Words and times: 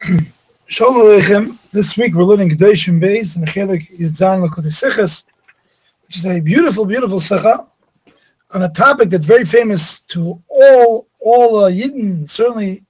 Shalom 0.66 0.94
Aleichem. 0.94 1.58
This 1.72 1.94
week 1.98 2.14
we're 2.14 2.24
learning 2.24 2.48
Kedoshim 2.48 2.98
Beis 3.02 3.36
and 3.36 3.46
Chelik 3.46 3.94
Yitzan 3.98 4.48
Likkutei 4.48 4.72
Sichos, 4.72 5.24
which 6.06 6.16
is 6.16 6.24
a 6.24 6.40
beautiful, 6.40 6.86
beautiful 6.86 7.18
Secha 7.18 7.66
on 8.52 8.62
a 8.62 8.70
topic 8.70 9.10
that's 9.10 9.26
very 9.26 9.44
famous 9.44 10.00
to 10.00 10.42
all 10.48 11.06
all 11.18 11.64
uh, 11.64 11.70
Yidden, 11.70 12.26
certainly 12.30 12.82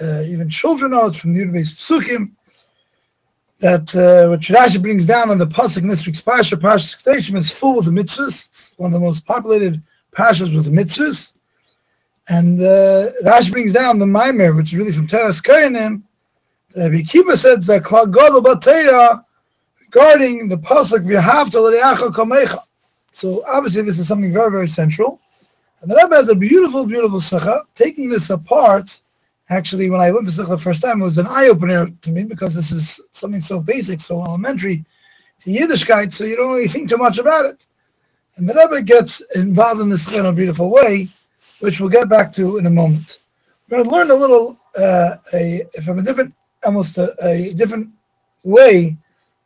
uh, 0.00 0.22
even 0.22 0.48
children 0.48 0.92
know 0.92 1.06
it's 1.06 1.18
from 1.18 1.34
the 1.34 1.40
Yud 1.40 1.50
Beis 1.50 1.74
Psukim, 1.74 2.30
that 3.58 3.94
uh, 3.94 4.30
what 4.30 4.40
Rashi 4.40 4.80
brings 4.80 5.04
down 5.04 5.30
on 5.30 5.36
the 5.36 5.46
Pasuk 5.46 5.82
in 5.82 5.88
this 5.88 6.06
week's 6.06 6.22
Pasha, 6.22 6.56
Pasha 6.56 6.96
Kedoshim, 6.96 7.36
is 7.36 7.52
full 7.52 7.76
with 7.76 7.84
the 7.84 7.90
mitzvahs. 7.90 8.48
It's 8.48 8.72
one 8.78 8.94
of 8.94 8.98
the 8.98 9.04
most 9.04 9.26
populated 9.26 9.82
Pashas 10.16 10.54
with 10.54 10.64
the 10.64 10.70
mitzvahs. 10.70 11.34
And 12.28 12.58
uh, 12.58 13.10
Rashi 13.22 13.52
brings 13.52 13.74
down 13.74 13.98
the 13.98 14.06
Maimer, 14.06 14.56
which 14.56 14.72
is 14.72 14.78
really 14.78 14.92
from 14.92 15.06
Toras 15.06 15.42
Kohanim, 15.42 16.04
Rabbi 16.76 17.02
Kiva 17.02 17.36
said 17.36 17.62
that 17.62 19.24
regarding 19.80 20.48
the 20.48 20.56
pasuk 20.56 21.06
v'havta 21.06 21.60
l'reacha 21.60 22.12
kamecha. 22.12 22.62
So 23.12 23.44
obviously 23.46 23.82
this 23.82 23.98
is 23.98 24.08
something 24.08 24.32
very 24.32 24.50
very 24.50 24.66
central, 24.66 25.20
and 25.80 25.90
the 25.90 25.94
Rebbe 25.94 26.16
has 26.16 26.28
a 26.28 26.34
beautiful 26.34 26.84
beautiful 26.84 27.20
sikha 27.20 27.62
taking 27.74 28.08
this 28.08 28.30
apart. 28.30 29.00
Actually, 29.50 29.90
when 29.90 30.00
I 30.00 30.10
went 30.10 30.26
to 30.26 30.32
sikha 30.32 30.50
the 30.50 30.58
first 30.58 30.82
time, 30.82 31.00
it 31.00 31.04
was 31.04 31.18
an 31.18 31.26
eye 31.28 31.48
opener 31.48 31.90
to 32.02 32.10
me 32.10 32.24
because 32.24 32.54
this 32.54 32.72
is 32.72 33.00
something 33.12 33.40
so 33.40 33.60
basic, 33.60 34.00
so 34.00 34.24
elementary 34.24 34.84
to 35.40 35.50
Yiddishkeit, 35.50 36.12
so 36.12 36.24
you 36.24 36.36
don't 36.36 36.52
really 36.52 36.66
think 36.66 36.88
too 36.88 36.96
much 36.96 37.18
about 37.18 37.44
it. 37.44 37.66
And 38.36 38.48
the 38.48 38.54
Rebbe 38.54 38.82
gets 38.82 39.20
involved 39.36 39.80
in 39.80 39.88
this 39.88 40.10
in 40.12 40.26
a 40.26 40.32
beautiful 40.32 40.70
way, 40.70 41.08
which 41.60 41.78
we'll 41.78 41.90
get 41.90 42.08
back 42.08 42.32
to 42.32 42.56
in 42.56 42.66
a 42.66 42.70
moment. 42.70 43.18
We're 43.68 43.84
going 43.84 43.88
to 43.88 43.94
learn 43.94 44.10
a 44.10 44.14
little 44.14 44.58
uh, 44.76 45.16
a, 45.32 45.64
from 45.84 46.00
a 46.00 46.02
different 46.02 46.34
almost 46.64 46.98
a, 46.98 47.14
a 47.24 47.52
different 47.54 47.88
way 48.42 48.96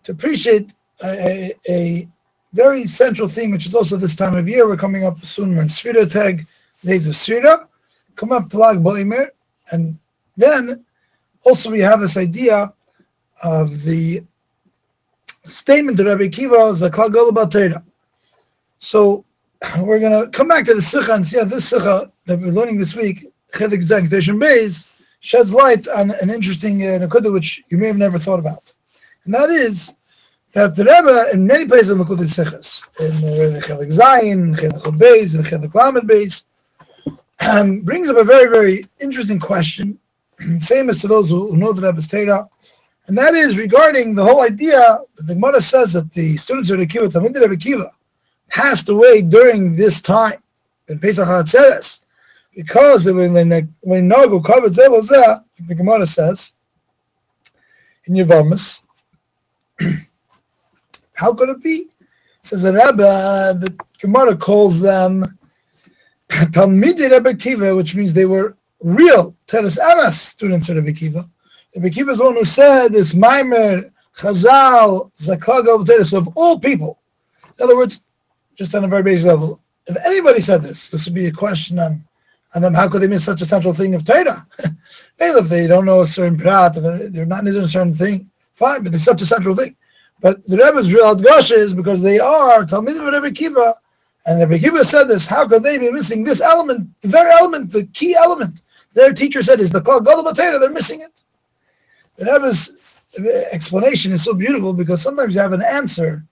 to 0.04 0.12
appreciate 0.12 0.72
a, 1.04 1.52
a, 1.68 2.08
very 2.54 2.86
central 2.86 3.28
theme, 3.28 3.50
which 3.50 3.66
is 3.66 3.74
also 3.74 3.98
this 3.98 4.16
time 4.16 4.34
of 4.34 4.48
year. 4.48 4.66
We're 4.66 4.78
coming 4.78 5.04
up 5.04 5.22
soon. 5.22 5.54
We're 5.54 5.60
in 5.60 5.68
Sfira 5.68 6.10
Tag, 6.10 6.46
days 6.82 7.06
of 7.06 7.14
Sfira. 7.14 7.68
Come 8.16 8.32
up 8.32 8.48
to 8.50 8.58
Lag 8.58 8.78
Boimer, 8.78 9.28
and 9.70 9.98
then 10.38 10.82
also 11.44 11.70
we 11.70 11.80
have 11.80 12.00
this 12.00 12.16
idea 12.16 12.72
of 13.42 13.82
the 13.82 14.22
statement 15.44 16.00
of 16.00 16.06
Rabbi 16.06 16.28
Kiva 16.28 16.68
is 16.68 16.80
the 16.80 16.90
Batera. 16.90 17.82
So 18.78 19.24
we're 19.78 19.98
going 19.98 20.24
to 20.24 20.30
come 20.30 20.48
back 20.48 20.64
to 20.66 20.74
the 20.74 20.82
Sikha 20.82 21.14
and 21.14 21.26
see 21.26 21.38
how 21.38 21.44
this 21.44 21.68
Sikha 21.68 22.10
that 22.26 22.40
we're 22.40 22.52
learning 22.52 22.78
this 22.78 22.94
week, 22.94 23.30
Chedik 23.52 23.82
Zek 23.82 24.04
Beis, 24.04 24.86
sheds 25.20 25.52
light 25.52 25.86
on 25.88 26.10
an 26.10 26.30
interesting 26.30 26.82
uh, 26.82 26.98
nakuda 26.98 27.32
which 27.32 27.62
you 27.68 27.78
may 27.78 27.86
have 27.86 27.98
never 27.98 28.18
thought 28.18 28.38
about, 28.38 28.72
and 29.24 29.34
that 29.34 29.50
is 29.50 29.94
that 30.52 30.74
the 30.76 30.84
Rebbe 30.84 31.30
in 31.32 31.46
many 31.46 31.66
places 31.66 31.90
in 31.90 31.98
Likkutei 31.98 32.26
Sichos, 32.26 32.84
in 33.00 33.20
the 33.54 33.60
Chelik 33.60 33.92
Zayin, 33.92 34.56
Chelik 34.56 34.98
Beis, 34.98 35.34
and 35.34 35.44
Chelik 35.44 35.74
Lamed 35.74 36.08
Beis, 36.08 36.44
um, 37.40 37.80
brings 37.80 38.08
up 38.08 38.16
a 38.16 38.24
very 38.24 38.48
very 38.48 38.84
interesting 39.00 39.38
question, 39.38 39.98
famous 40.62 41.00
to 41.00 41.08
those 41.08 41.28
who, 41.30 41.50
who 41.50 41.56
know 41.56 41.72
the 41.72 41.82
Rebbe's 41.82 42.08
Torah, 42.08 42.48
and 43.08 43.16
that 43.16 43.34
is 43.34 43.56
regarding 43.56 44.14
the 44.14 44.24
whole 44.24 44.42
idea 44.42 45.00
that 45.16 45.26
the 45.26 45.34
Gemara 45.34 45.60
says 45.62 45.94
that 45.94 46.12
the 46.12 46.36
students 46.36 46.70
of 46.70 46.78
the 46.78 46.86
Kiva, 46.86 47.08
Talmud 47.08 47.34
Rebbe 47.34 47.56
Kiva, 47.56 47.90
passed 48.48 48.88
away 48.88 49.22
during 49.22 49.74
this 49.74 50.00
time 50.00 50.42
in 50.88 50.98
Pesach 50.98 51.26
HaTzeres 51.26 52.02
because 52.54 53.04
when 53.04 53.32
when 53.80 54.08
Nagu 54.08 54.44
covered 54.44 54.72
Zelazah, 54.72 55.44
the 55.66 55.74
Gemara 55.74 56.06
says 56.06 56.54
in 58.06 58.14
Yavamas, 58.14 58.82
how 61.12 61.32
could 61.34 61.50
it 61.50 61.62
be? 61.62 61.88
Says 62.42 62.62
the 62.62 62.72
Rebbe, 62.72 63.06
uh, 63.06 63.52
the 63.52 63.76
Gemara 64.00 64.36
calls 64.36 64.80
them 64.80 65.24
Talmidi 66.28 67.10
Rebbe 67.10 67.34
Kiva, 67.34 67.74
which 67.76 67.94
means 67.94 68.12
they 68.12 68.26
were 68.26 68.56
real 68.82 69.34
Teres 69.46 69.78
Amas 69.78 70.20
students 70.20 70.68
of 70.68 70.76
Rebbe 70.76 70.92
Kiva. 70.92 71.28
Rebbe 71.74 71.90
Kiva 71.90 72.12
is 72.12 72.18
one 72.18 72.34
who 72.34 72.44
said 72.44 72.88
this 72.88 73.12
Maimer, 73.12 73.90
Chazal, 74.16 75.10
Zaklaga, 75.18 75.84
Teres 75.84 76.14
of 76.14 76.28
all 76.36 76.58
people. 76.58 76.98
In 77.58 77.64
other 77.64 77.76
words, 77.76 78.04
just 78.56 78.74
on 78.74 78.84
a 78.84 78.88
very 78.88 79.02
basic 79.02 79.26
level, 79.26 79.60
if 79.86 79.96
anybody 80.04 80.40
said 80.40 80.62
this, 80.62 80.88
this 80.88 81.04
would 81.04 81.14
be 81.14 81.26
a 81.26 81.32
question 81.32 81.78
on 81.78 82.04
and 82.54 82.64
then 82.64 82.74
how 82.74 82.88
could 82.88 83.02
they 83.02 83.06
miss 83.08 83.24
such 83.24 83.42
a 83.42 83.44
central 83.44 83.74
thing 83.74 83.94
of 83.94 84.04
Torah? 84.04 84.46
if 85.18 85.48
they 85.48 85.66
don't 85.66 85.84
know 85.84 86.00
a 86.00 86.06
certain 86.06 86.38
prat, 86.38 86.74
they're 86.74 87.26
not 87.26 87.46
in 87.46 87.56
a 87.56 87.68
certain 87.68 87.94
thing, 87.94 88.30
fine, 88.54 88.82
but 88.82 88.94
it's 88.94 89.04
such 89.04 89.22
a 89.22 89.26
central 89.26 89.54
thing. 89.54 89.76
But 90.20 90.44
the 90.46 90.56
Rebbe's 90.56 90.92
real 90.92 91.14
Adgasha 91.14 91.56
is 91.56 91.74
because 91.74 92.00
they 92.00 92.18
are 92.18 92.64
Talmidim 92.64 93.06
of 93.06 93.22
Rebbe 93.22 93.34
Kiva, 93.34 93.76
and 94.26 94.40
Rebbe 94.40 94.58
Kiva 94.58 94.84
said 94.84 95.04
this, 95.04 95.26
how 95.26 95.46
could 95.46 95.62
they 95.62 95.78
be 95.78 95.90
missing 95.90 96.24
this 96.24 96.40
element, 96.40 96.88
the 97.02 97.08
very 97.08 97.30
element, 97.30 97.70
the 97.70 97.84
key 97.84 98.16
element? 98.16 98.62
Their 98.94 99.12
teacher 99.12 99.42
said 99.42 99.60
is 99.60 99.70
the 99.70 99.80
Gadol 99.80 100.32
they're 100.32 100.70
missing 100.70 101.02
it. 101.02 101.22
The 102.16 102.24
Rebbe's 102.24 102.72
explanation 103.52 104.12
is 104.12 104.24
so 104.24 104.34
beautiful 104.34 104.72
because 104.72 105.02
sometimes 105.02 105.34
you 105.34 105.40
have 105.40 105.52
an 105.52 105.62
answer 105.62 106.24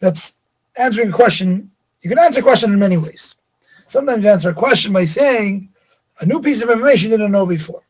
that's 0.00 0.34
answering 0.76 1.10
a 1.10 1.12
question. 1.12 1.70
You 2.02 2.10
can 2.10 2.18
answer 2.18 2.40
a 2.40 2.42
question 2.42 2.72
in 2.72 2.78
many 2.78 2.96
ways. 2.96 3.36
Sometimes 3.90 4.22
you 4.22 4.30
answer 4.30 4.50
a 4.50 4.54
question 4.54 4.92
by 4.92 5.04
saying 5.04 5.68
a 6.20 6.26
new 6.26 6.40
piece 6.40 6.62
of 6.62 6.70
information 6.70 7.10
you 7.10 7.16
didn't 7.16 7.32
know 7.32 7.44
before. 7.44 7.82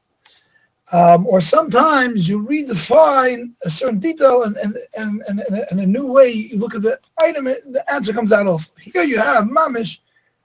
Um, 0.92 1.26
or 1.26 1.42
sometimes 1.42 2.26
you 2.26 2.42
redefine 2.42 3.52
a 3.64 3.70
certain 3.70 3.98
detail 3.98 4.44
and, 4.44 4.56
and, 4.56 4.78
and, 4.96 5.22
and, 5.28 5.40
and 5.70 5.78
a 5.78 5.84
new 5.84 6.06
way 6.06 6.30
you 6.30 6.56
look 6.56 6.74
at 6.74 6.80
the 6.80 6.98
item, 7.18 7.48
and 7.48 7.74
the 7.74 7.84
answer 7.92 8.14
comes 8.14 8.32
out 8.32 8.46
also. 8.46 8.72
Here 8.80 9.02
you 9.02 9.18
have 9.18 9.44
mamish, 9.44 9.98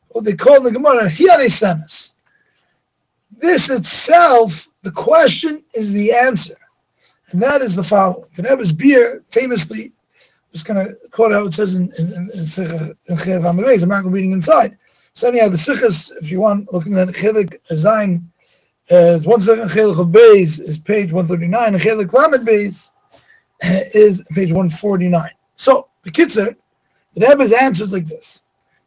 what 0.09 0.25
they 0.25 0.33
call 0.33 0.57
in 0.57 0.63
the 0.65 0.71
Gemara, 0.71 1.09
hiyaresanis. 1.09 2.11
This 3.37 3.69
itself, 3.69 4.67
the 4.81 4.91
question 4.91 5.63
is 5.73 5.93
the 5.93 6.11
answer. 6.11 6.57
And 7.31 7.41
that 7.41 7.61
is 7.61 7.77
the 7.77 7.83
following. 7.83 8.25
The 8.35 8.43
Rebbe's 8.43 8.73
beer 8.73 9.23
famously, 9.29 9.85
I'm 9.85 10.51
just 10.51 10.65
going 10.65 10.85
to 10.85 10.95
quote 11.11 11.31
out 11.31 11.47
it 11.47 11.53
says 11.53 11.75
in, 11.75 11.93
in, 11.97 12.29
in, 12.33 12.95
in, 13.07 13.29
in 13.29 13.45
I'm 13.45 13.87
not 13.87 14.05
reading 14.05 14.33
inside. 14.33 14.77
So 15.15 15.29
anyhow, 15.29 15.47
the 15.47 15.57
Sikhs, 15.57 16.11
if 16.19 16.29
you 16.29 16.41
want, 16.41 16.71
looking 16.73 16.97
at 16.97 17.07
Chelik 17.07 17.55
Zayin, 17.71 18.21
uh, 18.91 19.17
one 19.19 19.39
second 19.39 19.69
Chelik 19.69 19.97
of 19.97 20.07
Beis 20.07 20.59
is 20.59 20.77
page 20.77 21.13
139, 21.13 21.73
and 21.73 21.81
Chelik 21.81 22.11
Lamed 22.11 22.45
Beis 22.45 22.91
is 23.95 24.21
page 24.33 24.51
149. 24.51 25.29
So, 25.55 25.87
the 26.03 26.11
Kitzer, 26.11 26.53
the 27.15 27.27
Rebbe's 27.27 27.53
answers 27.53 27.93
like 27.93 28.05
this. 28.05 28.43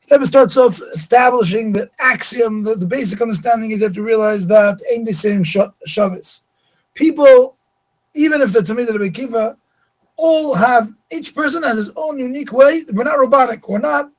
The 0.06 0.16
Rebbe 0.16 0.26
starts 0.26 0.58
off 0.58 0.82
establishing 0.92 1.72
the 1.72 1.90
axiom, 1.98 2.62
the, 2.62 2.74
the 2.74 2.84
basic 2.84 3.22
understanding 3.22 3.70
is 3.70 3.80
you 3.80 3.86
have 3.86 3.94
to 3.94 4.02
realize 4.02 4.46
that 4.48 4.82
ain't 4.92 5.06
the 5.06 5.14
same 5.14 5.42
Shabbos. 5.42 6.42
People, 6.92 7.56
even 8.12 8.42
if 8.42 8.52
they're 8.52 8.60
Tamid 8.60 8.92
Rebbe 8.92 9.08
Kiva, 9.08 9.56
all 10.16 10.52
have, 10.52 10.92
each 11.10 11.34
person 11.34 11.62
has 11.62 11.78
his 11.78 11.90
own 11.96 12.18
unique 12.18 12.52
way. 12.52 12.84
We're 12.92 13.04
not 13.04 13.18
robotic. 13.18 13.66
We're 13.66 13.78
not 13.78 14.10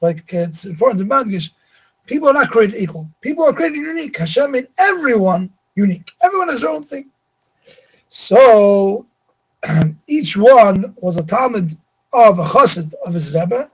like 0.00 0.32
it's 0.32 0.64
important 0.64 0.98
to 1.00 1.04
Madgish, 1.04 1.50
people 2.06 2.28
are 2.28 2.34
not 2.34 2.50
created 2.50 2.80
equal. 2.80 3.08
People 3.20 3.44
are 3.44 3.52
created 3.52 3.78
unique. 3.78 4.16
Hashem 4.16 4.52
made 4.52 4.68
everyone 4.78 5.50
unique. 5.74 6.10
Everyone 6.22 6.48
has 6.48 6.60
their 6.60 6.70
own 6.70 6.82
thing. 6.82 7.10
So 8.08 9.06
each 10.06 10.36
one 10.36 10.94
was 10.96 11.16
a 11.16 11.22
Talmud 11.22 11.76
of 12.12 12.38
a 12.38 12.44
chassid 12.44 12.92
of 13.06 13.14
his 13.14 13.32
Rebbe 13.32 13.70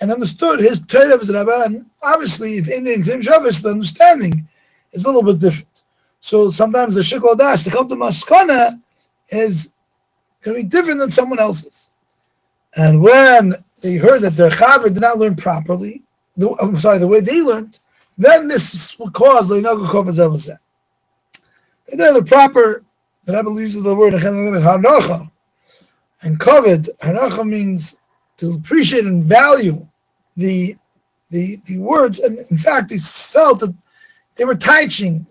and 0.00 0.12
understood 0.12 0.60
his 0.60 0.80
Torah 0.80 1.14
of 1.14 1.20
his 1.20 1.30
Rebbe. 1.30 1.62
And 1.64 1.86
obviously, 2.02 2.58
if 2.58 2.68
Indian 2.68 3.02
Tim 3.02 3.20
Shabbos, 3.20 3.60
the 3.60 3.70
understanding 3.70 4.48
is 4.92 5.04
a 5.04 5.06
little 5.06 5.22
bit 5.22 5.38
different. 5.38 5.82
So 6.20 6.50
sometimes 6.50 6.94
the 6.94 7.00
Shikol 7.00 7.36
Das 7.36 7.64
to 7.64 7.70
come 7.70 7.88
to 7.88 7.96
Maskana 7.96 8.80
is 9.30 9.72
going 10.42 10.56
to 10.56 10.62
be 10.62 10.68
different 10.68 11.00
than 11.00 11.10
someone 11.10 11.38
else's. 11.38 11.90
And 12.76 13.00
when 13.00 13.64
they 13.80 13.96
heard 13.96 14.22
that 14.22 14.36
their 14.36 14.50
chaver 14.50 14.84
did 14.84 15.00
not 15.00 15.18
learn 15.18 15.36
properly, 15.36 16.02
the, 16.36 16.54
I'm 16.60 16.78
sorry, 16.78 16.98
the 16.98 17.06
way 17.06 17.20
they 17.20 17.40
learned, 17.40 17.78
then 18.18 18.48
this 18.48 18.98
will 18.98 19.10
cause 19.10 19.50
leinagu 19.50 19.86
kovazelazeh. 19.88 20.58
And 21.90 22.00
then 22.00 22.14
the 22.14 22.22
proper, 22.22 22.84
the 23.24 23.34
Rebbe 23.34 23.50
uses 23.60 23.82
the 23.82 23.94
word 23.94 24.12
hanacha, 24.12 25.30
and 26.22 26.38
kovid 26.38 26.88
hanacha 26.98 27.46
means 27.46 27.96
to 28.36 28.54
appreciate 28.54 29.06
and 29.06 29.24
value 29.24 29.86
the 30.36 30.76
the 31.30 31.60
the 31.66 31.78
words, 31.78 32.18
and 32.18 32.38
in 32.50 32.58
fact, 32.58 32.88
they 32.88 32.98
felt 32.98 33.60
that 33.60 33.74
they 34.36 34.44
were 34.44 34.54
teaching 34.54 35.26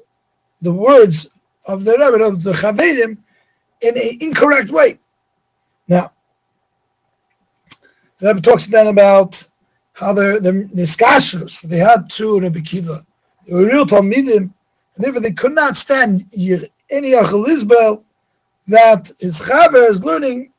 the 0.61 0.71
words 0.71 1.29
of 1.65 1.83
the 1.83 1.91
Rebbe, 1.91 2.23
of 2.23 2.43
the 2.43 2.51
Chavedim, 2.51 3.17
in 3.81 3.97
an 3.97 4.17
incorrect 4.21 4.69
way. 4.69 4.99
Now, 5.87 6.11
the 8.19 8.27
Rebbe 8.27 8.41
talks 8.41 8.65
then 8.67 8.87
about 8.87 9.45
how 9.93 10.13
the 10.13 10.39
the 10.41 10.51
niskashrus 10.73 11.61
they 11.61 11.77
had 11.77 12.09
two 12.09 12.39
Rebbe 12.39 12.61
Kiva. 12.61 13.05
They 13.45 13.53
were 13.53 13.65
real 13.65 13.85
talmidim, 13.85 14.37
and 14.37 14.51
therefore 14.97 15.21
they 15.21 15.31
could 15.31 15.55
not 15.55 15.77
stand 15.77 16.25
any 16.89 17.11
achalizbel 17.11 18.03
that 18.67 19.11
his 19.19 19.39
chaver 19.39 19.89
is 19.89 20.03
learning, 20.03 20.51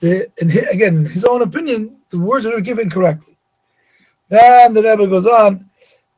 the, 0.00 0.30
in 0.40 0.48
his, 0.48 0.64
again, 0.66 1.04
his 1.04 1.24
own 1.24 1.42
opinion, 1.42 1.96
the 2.10 2.18
words 2.18 2.46
are 2.46 2.60
given 2.60 2.88
correctly. 2.88 3.36
Then 4.28 4.72
the 4.72 4.82
Rebbe 4.82 5.06
goes 5.06 5.26
on 5.26 5.68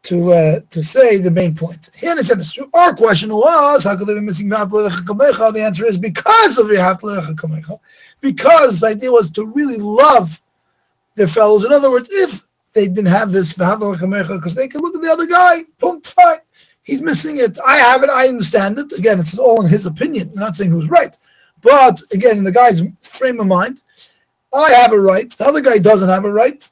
to 0.03 0.33
uh, 0.33 0.61
to 0.71 0.83
say 0.83 1.19
the 1.19 1.31
main 1.31 1.55
point. 1.55 1.91
Here 1.95 2.21
sentence, 2.23 2.57
our 2.75 2.95
question 2.95 3.35
was, 3.35 3.85
how 3.85 3.97
could 3.97 4.07
they 4.07 4.15
be 4.15 4.21
missing 4.21 4.49
The 4.49 5.63
answer 5.63 5.87
is 5.87 5.99
because 5.99 6.59
of 6.59 6.71
your 6.71 6.81
Because 8.21 8.81
the 8.81 8.87
idea 8.87 9.13
was 9.13 9.31
to 9.33 9.47
really 9.47 9.77
love 9.77 10.41
their 11.15 11.27
fellows. 11.27 11.65
In 11.65 11.73
other 11.73 11.91
words, 11.91 12.09
if 12.13 12.47
they 12.73 12.87
didn't 12.87 13.07
have 13.07 13.33
this 13.33 13.53
because 13.53 14.55
they 14.55 14.69
could 14.69 14.81
look 14.81 14.95
at 14.95 15.03
the 15.03 15.13
other 15.13 15.27
guy, 15.27 15.65
boom, 15.79 16.01
fine. 16.03 16.39
He's 16.83 17.03
missing 17.03 17.39
it. 17.39 17.59
I 17.67 17.77
have 17.77 18.03
it. 18.03 18.11
I 18.11 18.29
understand 18.29 18.79
it. 18.79 18.93
Again, 18.93 19.21
it's 19.21 19.39
all 19.39 19.61
in 19.63 19.69
his 19.69 19.87
opinion. 19.87 20.31
I'm 20.31 20.41
not 20.41 20.57
saying 20.57 20.71
who's 20.71 20.89
right. 20.89 21.17
But 21.63 22.01
again, 22.13 22.39
in 22.39 22.45
the 22.45 22.53
guy's 22.53 22.83
frame 23.03 23.39
of 23.41 23.47
mind, 23.47 23.83
I 24.53 24.71
have 24.73 24.93
a 24.93 25.01
right. 25.01 25.31
The 25.31 25.47
other 25.47 25.61
guy 25.61 25.79
doesn't 25.79 26.09
have 26.09 26.25
a 26.25 26.33
right. 26.33 26.69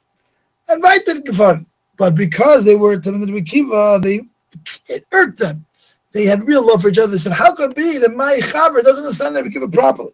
And 0.67 0.83
right 0.83 1.05
did 1.05 1.25
Gefar. 1.25 1.65
But 1.97 2.15
because 2.15 2.63
they 2.63 2.75
were 2.75 2.97
Talmud 2.97 3.45
Kiva, 3.45 3.99
they 4.01 4.21
it 4.87 5.05
hurt 5.11 5.37
them. 5.37 5.65
They 6.11 6.25
had 6.25 6.47
real 6.47 6.65
love 6.65 6.81
for 6.81 6.89
each 6.89 6.97
other. 6.97 7.11
They 7.11 7.17
said, 7.17 7.33
"How 7.33 7.53
could 7.53 7.71
it 7.71 7.75
be 7.75 7.97
that 7.99 8.15
my 8.15 8.39
chaver 8.39 8.81
doesn't 8.83 9.03
understand 9.03 9.35
Rabbi 9.35 9.49
Kiva 9.49 9.67
properly?" 9.67 10.13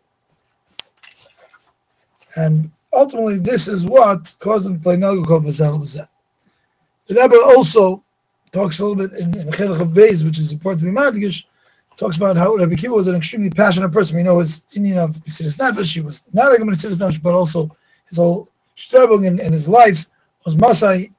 And 2.35 2.69
ultimately, 2.95 3.37
this 3.37 3.67
is 3.67 3.85
what 3.85 4.35
caused 4.39 4.65
them 4.65 4.77
to 4.77 4.83
play 4.83 4.95
Nagukov 4.95 6.07
The 7.07 7.15
Rebbe 7.15 7.35
also 7.35 8.03
talks 8.51 8.79
a 8.79 8.85
little 8.85 9.07
bit 9.07 9.19
in, 9.19 9.37
in 9.37 9.47
Chelach 9.51 9.81
of 9.81 9.89
Beis, 9.89 10.23
which 10.23 10.39
is 10.39 10.51
important 10.51 10.81
to 10.81 10.85
be 10.85 10.91
madgish, 10.91 11.43
talks 11.97 12.17
about 12.17 12.37
how 12.37 12.55
Rabbi 12.55 12.75
Kiva 12.75 12.93
was 12.93 13.07
an 13.07 13.15
extremely 13.15 13.49
passionate 13.49 13.89
person. 13.89 14.17
We 14.17 14.23
know 14.23 14.39
his 14.39 14.63
Indian 14.73 14.97
of 14.99 15.11
Mesiris 15.25 15.57
Nefesh, 15.57 15.93
he 15.93 16.01
was 16.01 16.23
not 16.33 16.53
a 16.53 16.57
Mesiris 16.57 16.97
Nefesh, 16.97 17.21
but 17.21 17.33
also 17.33 17.75
his 18.09 18.17
whole 18.17 18.49
struggle 18.75 19.23
in, 19.23 19.39
in 19.39 19.53
his 19.53 19.67
life 19.67 20.07
was 20.45 20.55
Masai 20.55 21.11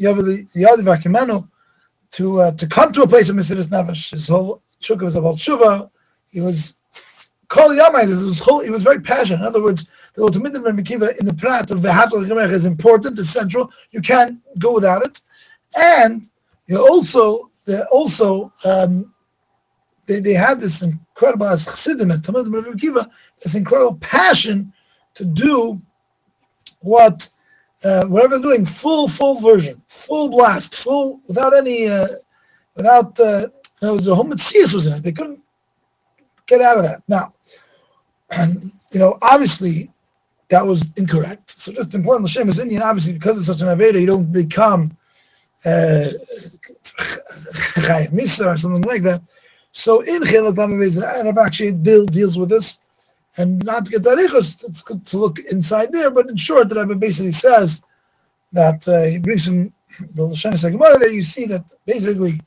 Yadi 0.00 0.46
Vakimenu 0.54 1.48
to 2.10 2.40
uh, 2.40 2.52
to 2.52 2.66
come 2.66 2.92
to 2.92 3.02
a 3.02 3.08
place 3.08 3.28
of 3.28 3.36
Mesiris 3.36 3.68
Nefesh. 3.68 4.10
His 4.10 4.28
whole 4.28 4.62
chukka 4.80 5.02
was 5.02 5.16
about 5.16 5.36
Shuva. 5.36 5.90
He 6.30 6.40
was 6.40 6.76
Kol 7.48 7.70
Yamai, 7.70 8.06
this 8.06 8.20
was 8.20 8.38
whole, 8.38 8.60
he 8.60 8.70
was 8.70 8.82
very 8.82 9.00
passionate. 9.00 9.40
In 9.40 9.46
other 9.46 9.62
words, 9.62 9.90
the 10.18 10.24
ultimate 10.24 10.56
of 10.56 10.64
Rabbi 10.64 10.82
Kiva 10.82 11.16
in 11.20 11.26
the 11.26 11.32
prat 11.32 11.70
of 11.70 11.78
Behatel 11.78 12.50
is 12.50 12.64
important, 12.64 13.16
it's 13.20 13.30
central. 13.30 13.70
You 13.92 14.02
can't 14.02 14.40
go 14.58 14.72
without 14.72 15.06
it. 15.06 15.22
And 15.80 16.28
you 16.66 16.76
also, 16.76 17.50
also 17.92 18.52
um, 18.64 19.14
they, 20.06 20.18
they 20.18 20.34
had 20.34 20.58
this 20.58 20.82
incredible 20.82 21.46
as 21.46 21.66
Chassidim 21.66 22.10
and 22.10 22.24
Talmud 22.24 22.80
Kiva, 22.80 23.08
this 23.40 23.54
incredible 23.54 23.94
passion 23.98 24.72
to 25.14 25.24
do 25.24 25.80
what 26.80 27.30
uh, 27.84 28.04
whatever 28.06 28.40
they're 28.40 28.50
doing, 28.50 28.64
full 28.66 29.06
full 29.06 29.40
version, 29.40 29.80
full 29.86 30.30
blast, 30.30 30.74
full 30.74 31.20
without 31.28 31.54
any 31.54 31.86
uh, 31.86 32.08
without 32.74 33.20
uh, 33.20 33.46
a 33.82 33.86
whole 33.86 34.24
mitzvah 34.24 34.74
was 34.74 34.86
in 34.86 34.94
it. 34.94 35.04
They 35.04 35.12
couldn't 35.12 35.40
get 36.46 36.60
out 36.60 36.78
of 36.78 36.82
that. 36.82 37.04
Now, 37.06 37.34
and 38.30 38.72
you 38.92 38.98
know, 38.98 39.16
obviously 39.22 39.92
that 40.48 40.66
was 40.66 40.84
incorrect. 40.96 41.60
So 41.60 41.72
just 41.72 41.94
important, 41.94 42.28
Hashem 42.28 42.48
is 42.48 42.58
Indian, 42.58 42.82
obviously 42.82 43.12
because 43.12 43.38
it's 43.38 43.46
such 43.46 43.60
an 43.60 43.68
Aveda, 43.68 44.00
you 44.00 44.06
don't 44.06 44.32
become 44.32 44.96
uh, 45.64 46.08
Misa 48.12 48.54
or 48.54 48.56
something 48.56 48.82
like 48.82 49.02
that. 49.02 49.22
So 49.72 50.00
in 50.00 50.22
Chilak 50.22 50.54
Lamavez, 50.54 51.02
Arab 51.02 51.38
actually 51.38 51.72
deal, 51.72 52.06
deals 52.06 52.38
with 52.38 52.48
this. 52.48 52.80
And 53.36 53.62
not 53.64 53.84
to 53.84 53.90
get 53.90 54.02
tarichos, 54.02 54.64
it's 54.64 54.82
good 54.82 55.06
to 55.06 55.18
look 55.18 55.38
inside 55.38 55.92
there, 55.92 56.10
but 56.10 56.28
in 56.28 56.36
short, 56.36 56.68
the 56.68 56.74
Rebbe 56.74 56.96
basically 56.96 57.32
says 57.32 57.82
that 58.52 58.86
uh, 58.88 59.02
he 59.02 59.18
brings 59.18 59.46
in 59.46 59.72
the 60.14 60.22
Lashon 60.22 60.72
Gemara 60.72 60.98
there, 60.98 61.10
you 61.10 61.22
see 61.22 61.44
that 61.46 61.64
basically 61.86 62.40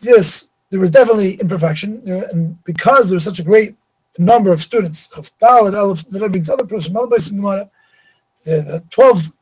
this, 0.00 0.48
there 0.70 0.80
was 0.80 0.90
definitely 0.90 1.34
imperfection, 1.34 2.02
and 2.06 2.62
because 2.64 3.08
there 3.08 3.16
was 3.16 3.24
such 3.24 3.38
a 3.38 3.42
great 3.42 3.76
number 4.22 4.52
of 4.52 4.62
students, 4.62 5.08
of 5.16 5.36
Dalit, 5.38 5.76
Aleph, 5.76 6.08
the 6.08 6.20
Rebbe 6.20 6.30
brings 6.30 6.48
other 6.48 6.66
person, 6.66 6.92
the 8.44 8.84
12, 8.90 9.32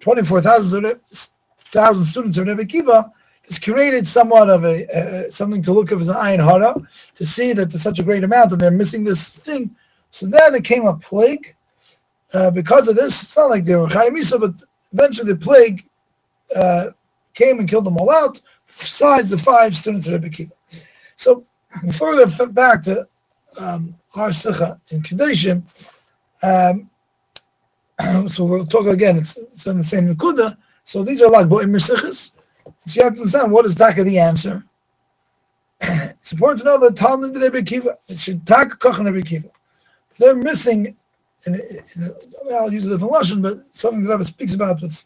24,000 0.00 1.00
thousand 1.70 2.04
students 2.04 2.38
of 2.38 2.46
Rebbe 2.46 2.64
Kiva, 2.64 3.12
has 3.46 3.58
created 3.58 4.06
somewhat 4.06 4.50
of 4.50 4.64
a 4.64 4.86
uh, 4.96 5.30
something 5.30 5.62
to 5.62 5.72
look 5.72 5.90
at 5.90 6.00
as 6.00 6.08
an 6.08 6.14
ayin 6.14 6.44
hara 6.44 6.74
to 7.14 7.26
see 7.26 7.52
that 7.52 7.70
there's 7.70 7.82
such 7.82 7.98
a 7.98 8.02
great 8.02 8.24
amount 8.24 8.52
and 8.52 8.60
they're 8.60 8.70
missing 8.70 9.04
this 9.04 9.30
thing. 9.30 9.74
So 10.10 10.26
then 10.26 10.54
it 10.54 10.64
came 10.64 10.86
a 10.86 10.94
plague. 10.94 11.54
Uh, 12.32 12.50
because 12.50 12.86
of 12.86 12.94
this, 12.94 13.24
it's 13.24 13.36
not 13.36 13.50
like 13.50 13.64
they 13.64 13.74
were 13.74 13.88
chayimisa, 13.88 14.40
but 14.40 14.54
eventually 14.92 15.32
the 15.32 15.38
plague 15.38 15.84
uh, 16.54 16.90
came 17.34 17.58
and 17.58 17.68
killed 17.68 17.86
them 17.86 17.96
all 17.96 18.10
out. 18.10 18.40
Besides 18.78 19.30
the 19.30 19.38
five 19.38 19.76
students 19.76 20.06
of 20.06 20.12
Rebbe 20.14 20.30
Kiva. 20.30 20.52
So 21.16 21.44
before 21.84 22.14
we 22.14 22.24
go 22.24 22.46
back 22.46 22.84
to 22.84 23.06
um, 23.58 23.94
our 24.16 24.32
sikha 24.32 24.80
in 24.90 25.02
Kedoshim, 25.02 25.62
um, 26.42 26.90
so 28.28 28.44
we'll 28.44 28.66
talk 28.66 28.86
again. 28.86 29.16
It's, 29.18 29.36
it's 29.36 29.66
in 29.66 29.78
the 29.78 29.84
same 29.84 30.08
Nakuda. 30.14 30.56
So 30.84 31.02
these 31.02 31.22
are 31.22 31.30
like 31.30 31.46
Bo'im 31.46 31.70
Mesichas. 31.70 32.32
So 32.86 33.00
you 33.00 33.04
have 33.04 33.14
to 33.14 33.20
understand 33.20 33.52
what 33.52 33.66
is 33.66 33.74
Taka 33.74 34.04
the 34.04 34.18
answer. 34.18 34.64
it's 35.80 36.32
important 36.32 36.60
to 36.60 36.64
know 36.64 36.78
that 36.78 36.96
Talmud 36.96 37.36
Rebbe 37.36 37.62
Kiva, 37.62 37.98
it 38.08 38.18
should 38.18 38.46
Taka 38.46 38.76
Kochan 38.76 39.12
Rebbe 39.12 39.26
Kiva. 39.26 39.48
They're 40.18 40.34
missing, 40.34 40.96
in, 41.46 41.54
in, 41.54 42.14
I'll 42.52 42.72
use 42.72 42.86
a 42.86 42.90
different 42.90 43.12
lesson, 43.12 43.42
but 43.42 43.64
something 43.72 44.04
that 44.04 44.10
Rebbe 44.10 44.24
speaks 44.24 44.54
about 44.54 44.82
with 44.82 45.04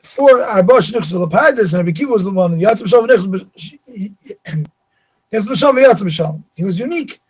before 0.00 0.40
Arbosh 0.40 0.92
Nichs 0.92 1.12
Lapaitis, 1.12 1.72
and 1.74 1.86
Rebbe 1.86 1.96
Kiva 1.96 2.12
was 2.12 2.24
the 2.24 2.30
one, 2.30 2.58
Nichs, 2.58 2.82
Yatzim 5.32 5.56
Shalom 5.56 6.08
Shalom. 6.08 6.44
He 6.54 6.64
was 6.64 6.78
unique 6.78 7.20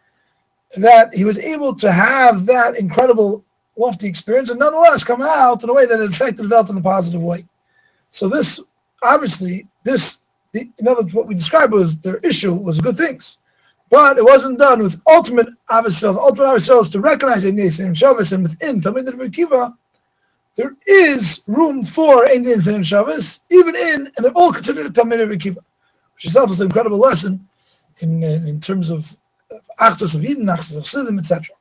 that 0.77 1.15
he 1.15 1.25
was 1.25 1.39
able 1.39 1.75
to 1.77 1.91
have 1.91 2.47
that 2.47 2.77
incredible 2.77 3.45
lofty 3.77 4.07
experience 4.07 4.51
and 4.51 4.59
nonetheless 4.59 5.05
come 5.05 5.23
out 5.23 5.63
in 5.63 5.69
a 5.69 5.73
way 5.73 5.87
that 5.87 6.01
it 6.01 6.11
affected 6.11 6.49
Welt 6.49 6.71
in 6.71 6.77
a 6.77 6.81
positive 6.81 7.23
way. 7.23 7.45
So 8.11 8.29
this, 8.29 8.61
obviously, 9.03 9.67
this, 9.83 10.21
in 10.53 10.73
other 10.87 11.03
words, 11.03 11.15
what 11.15 11.27
we 11.27 11.35
described 11.35 11.73
was 11.73 11.97
their 11.99 12.19
issue 12.19 12.53
was 12.53 12.81
good 12.81 12.97
things. 12.97 13.39
But 13.91 14.19
it 14.19 14.25
wasn't 14.25 14.59
done 14.59 14.83
with 14.83 15.01
ultimate 15.07 15.49
avisel. 15.71 16.17
Ultimate 16.17 16.55
is 16.57 16.89
to 16.89 17.01
recognize 17.01 17.45
Indian 17.45 17.73
and 17.81 17.97
Shabbos, 17.97 18.33
and 18.33 18.45
within 18.45 18.81
Talmud 18.81 19.33
Kiva, 19.33 19.75
there 20.57 20.77
is 20.87 21.43
room 21.47 21.83
for 21.83 22.27
Indians 22.27 22.67
and 22.67 22.87
Shabbos, 22.87 23.41
even 23.51 23.75
in, 23.75 24.07
and 24.07 24.25
they're 24.25 24.33
all 24.33 24.53
considered 24.53 24.95
Talmud 24.95 25.41
Kiva, 25.41 25.61
which 26.15 26.25
itself 26.25 26.51
is 26.51 26.61
an 26.61 26.67
incredible 26.67 26.99
lesson 26.99 27.47
in, 27.99 28.23
in 28.23 28.61
terms 28.61 28.91
of 28.91 29.17
Achtos 29.81 30.15
of 30.15 30.25
Eden, 30.25 30.47
Achtos 30.47 30.77
of 30.77 30.85
Siddim, 30.85 31.19
etc. 31.19 31.55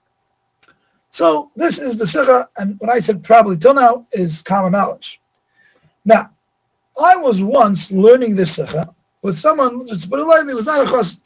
So 1.12 1.52
this 1.56 1.80
is 1.80 1.98
the 1.98 2.08
Sikha, 2.08 2.50
and 2.58 2.80
what 2.80 2.90
I 2.90 3.00
said 3.00 3.24
probably 3.24 3.58
till 3.58 3.74
now 3.74 4.08
is 4.12 4.42
common 4.42 4.72
knowledge. 4.72 5.22
Now, 6.06 6.32
I 7.02 7.16
was 7.16 7.42
once 7.42 7.92
learning 7.92 8.36
this 8.36 8.56
sikha 8.56 8.94
with 9.22 9.40
someone, 9.40 9.88
just 9.88 10.10
put 10.10 10.20
it 10.20 10.26
lightly, 10.26 10.54
was 10.54 10.66
not 10.66 10.86
a 10.86 10.90
chassid. 10.90 11.22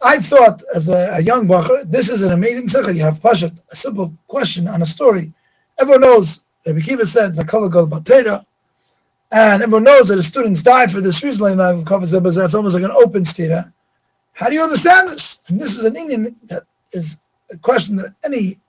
I 0.00 0.18
thought, 0.18 0.62
as 0.74 0.88
a, 0.88 1.14
a 1.14 1.20
young 1.20 1.46
bacher, 1.46 1.90
this 1.90 2.08
is 2.08 2.22
an 2.22 2.32
amazing 2.32 2.68
sikha. 2.68 2.94
You 2.94 3.02
have 3.02 3.20
pashat, 3.20 3.56
a 3.70 3.76
simple 3.76 4.12
question 4.26 4.68
on 4.68 4.82
a 4.82 4.86
story. 4.86 5.32
Everyone 5.78 6.02
knows, 6.02 6.42
Rabbi 6.66 6.80
Kiva 6.80 7.06
said, 7.06 7.34
Zakala 7.34 7.72
Gal 7.72 7.86
Batera, 7.86 8.44
and 9.30 9.62
everyone 9.62 9.84
knows 9.84 10.08
that 10.08 10.16
the 10.16 10.22
students 10.22 10.62
died 10.62 10.90
for 10.90 11.00
this 11.00 11.22
reason, 11.22 11.56
that's 11.58 12.54
almost 12.54 12.74
like 12.74 12.82
an 12.84 12.90
open 12.90 13.24
stira. 13.24 13.72
How 14.38 14.48
do 14.48 14.54
you 14.54 14.62
understand 14.62 15.08
this? 15.08 15.40
And 15.48 15.60
this 15.60 15.76
is 15.76 15.82
an 15.82 15.96
Indian 15.96 16.36
that 16.44 16.62
is 16.92 17.18
a 17.50 17.56
question 17.56 17.96
that 17.96 18.14
any 18.22 18.60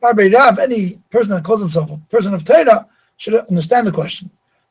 Rav, 0.00 0.58
any 0.58 0.98
person 1.10 1.32
that 1.32 1.44
calls 1.44 1.60
himself 1.60 1.90
a 1.90 1.98
person 2.10 2.32
of 2.32 2.42
Torah, 2.42 2.86
should 3.18 3.34
understand 3.34 3.86
the 3.86 3.92
question. 3.92 4.30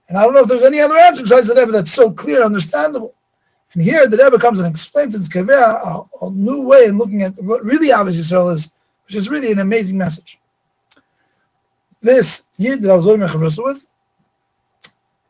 And 0.10 0.18
I 0.18 0.24
don't 0.24 0.34
know 0.34 0.42
if 0.42 0.48
there's 0.48 0.64
any 0.64 0.80
other 0.80 0.98
answer 0.98 1.22
besides 1.22 1.48
the 1.48 1.54
Rebbe 1.54 1.72
that's 1.72 1.94
so 1.94 2.10
clear, 2.10 2.38
and 2.38 2.46
understandable. 2.46 3.14
And 3.74 3.84
here 3.84 4.08
the 4.08 4.18
Rebbe 4.18 4.40
comes 4.40 4.58
and 4.58 4.68
explains 4.68 5.14
in 5.14 5.22
Skevea 5.22 5.86
a, 5.86 6.26
a, 6.26 6.32
new 6.32 6.62
way 6.62 6.86
in 6.86 6.98
looking 6.98 7.22
at 7.22 7.40
what 7.44 7.64
really 7.64 7.92
obvious 7.92 8.18
Yisrael 8.18 8.52
is, 8.52 8.72
which 9.06 9.16
is 9.16 9.30
really 9.30 9.52
an 9.52 9.60
amazing 9.60 10.00
message. 10.00 10.40
This 12.02 12.42
Yid 12.58 12.82
that 12.82 12.90
I 12.90 12.96
was 12.96 13.06
learning 13.06 13.30
with 13.40 13.86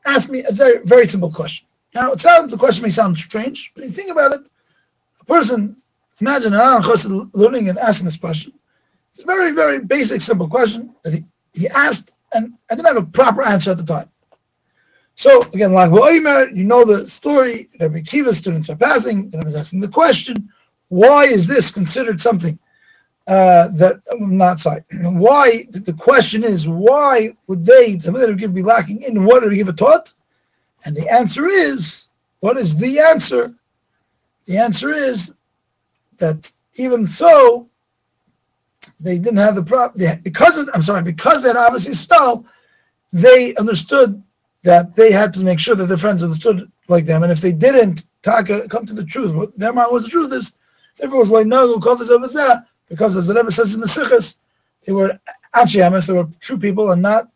asked 0.06 0.30
me 0.30 0.46
a 0.46 0.52
very, 0.54 0.80
very 0.86 1.08
simple 1.08 1.30
question. 1.32 1.68
Now, 1.94 2.14
it 2.14 2.22
sounds 2.22 2.52
the 2.52 2.58
question 2.58 2.84
may 2.84 2.90
sound 2.90 3.18
strange, 3.18 3.74
but 3.76 3.84
you 3.84 3.92
think 3.92 4.10
about 4.10 4.34
it, 4.34 4.50
a 5.24 5.26
person, 5.26 5.76
imagine 6.20 6.54
an 6.54 6.82
Chassid 6.82 7.30
learning 7.34 7.70
and 7.70 7.78
asking 7.80 8.06
this 8.06 8.18
question. 8.18 8.54
It's 9.14 9.24
a 9.24 9.26
very, 9.26 9.52
very 9.52 9.80
basic, 9.80 10.22
simple 10.22 10.48
question 10.48 10.96
that 11.04 11.14
he, 11.14 11.24
he 11.54 11.68
asked, 11.70 12.14
and 12.34 12.54
I 12.70 12.76
didn't 12.76 12.88
have 12.88 12.98
a 12.98 13.06
proper 13.06 13.44
answer 13.44 13.72
at 13.72 13.78
the 13.78 13.84
time. 13.84 14.10
So 15.16 15.44
again, 15.54 15.74
like 15.74 15.92
you 15.92 16.64
know 16.64 16.84
the 16.84 17.08
story. 17.08 17.70
Rabbi 17.80 18.02
Kiva 18.02 18.34
students 18.34 18.70
are 18.72 18.76
passing, 18.76 19.30
and 19.32 19.36
I 19.36 19.46
was 19.46 19.56
asking 19.56 19.82
the 19.82 19.88
question, 19.88 20.50
Why 20.88 21.26
is 21.26 21.46
this 21.46 21.70
considered 21.70 22.20
something 22.20 22.58
uh, 23.28 23.68
that 23.74 24.02
not 24.20 24.60
sorry? 24.60 24.84
Why 24.92 25.68
the 25.70 25.94
question 25.94 26.44
is 26.44 26.68
why 26.68 27.38
would 27.46 27.64
they 27.64 27.96
the 27.96 28.12
Rebbe 28.12 28.48
be 28.48 28.64
lacking 28.64 29.04
in 29.04 29.24
what 29.24 29.44
Rebbe 29.44 29.56
Kiva 29.56 29.74
taught? 29.74 30.14
And 30.84 30.96
the 30.96 31.08
answer 31.08 31.46
is 31.46 32.08
what 32.40 32.58
is 32.58 32.76
the 32.76 33.00
answer? 33.00 33.54
The 34.46 34.58
answer 34.58 34.92
is 34.92 35.34
that 36.18 36.52
even 36.76 37.08
so, 37.08 37.70
they 39.00 39.18
didn't 39.18 39.38
have 39.38 39.56
the 39.56 39.64
problem 39.64 40.20
because 40.24 40.58
of, 40.58 40.70
I'm 40.74 40.84
sorry 40.84 41.04
because 41.04 41.42
that 41.44 41.56
obviously 41.56 41.94
stole. 41.94 42.46
They 43.12 43.56
understood 43.56 44.22
that 44.64 44.96
they 44.96 45.12
had 45.12 45.34
to 45.36 45.42
make 45.42 45.60
sure 45.60 45.76
that 45.76 45.86
their 45.86 45.98
friends 45.98 46.24
understood 46.24 46.72
like 46.88 47.06
them, 47.06 47.24
and 47.24 47.32
if 47.32 47.42
they 47.42 47.52
didn't 47.52 48.06
taka, 48.24 48.64
uh, 48.64 48.68
come 48.68 48.86
to 48.86 48.94
the 48.94 49.06
truth, 49.06 49.36
what 49.36 49.58
their 49.58 49.74
mind 49.74 49.92
was 49.92 50.06
the 50.06 50.10
truth 50.10 50.34
is, 50.34 50.56
therefore 50.98 51.20
was 51.20 51.30
like 51.30 51.48
no 51.48 51.80
covers 51.80 52.10
over 52.10 52.28
that 52.28 52.66
because 52.90 53.16
as 53.16 53.28
the 53.28 53.34
Rebbe 53.34 53.52
says 53.52 53.74
in 53.74 53.82
the 53.82 53.88
Sikhs, 53.88 54.38
they 54.86 54.92
were 54.92 55.18
Anshiyamas, 55.56 56.08
they 56.08 56.14
were 56.14 56.28
true 56.40 56.58
people 56.58 56.92
and 56.92 57.02
not, 57.02 57.30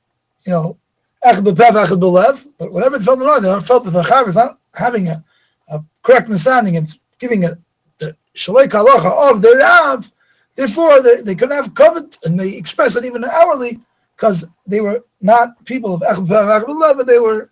you 0.46 0.52
know, 0.52 0.78
but 1.24 2.72
whatever 2.72 2.98
they 2.98 3.06
felt 3.06 3.22
in 3.22 3.44
they 3.44 3.62
felt 3.62 3.84
that 3.84 3.92
the 3.92 4.04
Chav 4.04 4.28
is 4.28 4.36
not 4.36 4.60
having 4.74 5.08
a, 5.08 5.24
a 5.70 5.84
correct 6.04 6.28
understanding 6.28 6.78
and 6.78 6.98
giving 7.20 7.46
a, 7.46 7.58
the 8.00 8.16
Shalei 8.36 8.68
Kalacha 8.68 9.32
of 9.32 9.42
the 9.42 9.56
Rav, 9.58 10.12
therefore 10.56 11.02
they, 11.02 11.22
they 11.22 11.36
couldn't 11.36 11.56
have 11.56 11.74
covet 11.74 12.18
and 12.24 12.40
they 12.40 12.54
express 12.54 12.96
it 12.96 13.06
even 13.06 13.24
hourly 13.26 13.80
because 14.16 14.46
they 14.66 14.82
were 14.82 15.04
not 15.22 15.64
people 15.66 15.94
of 15.94 16.02
Echad 16.02 16.98
but 16.98 17.08
they 17.08 17.20
were 17.20 17.50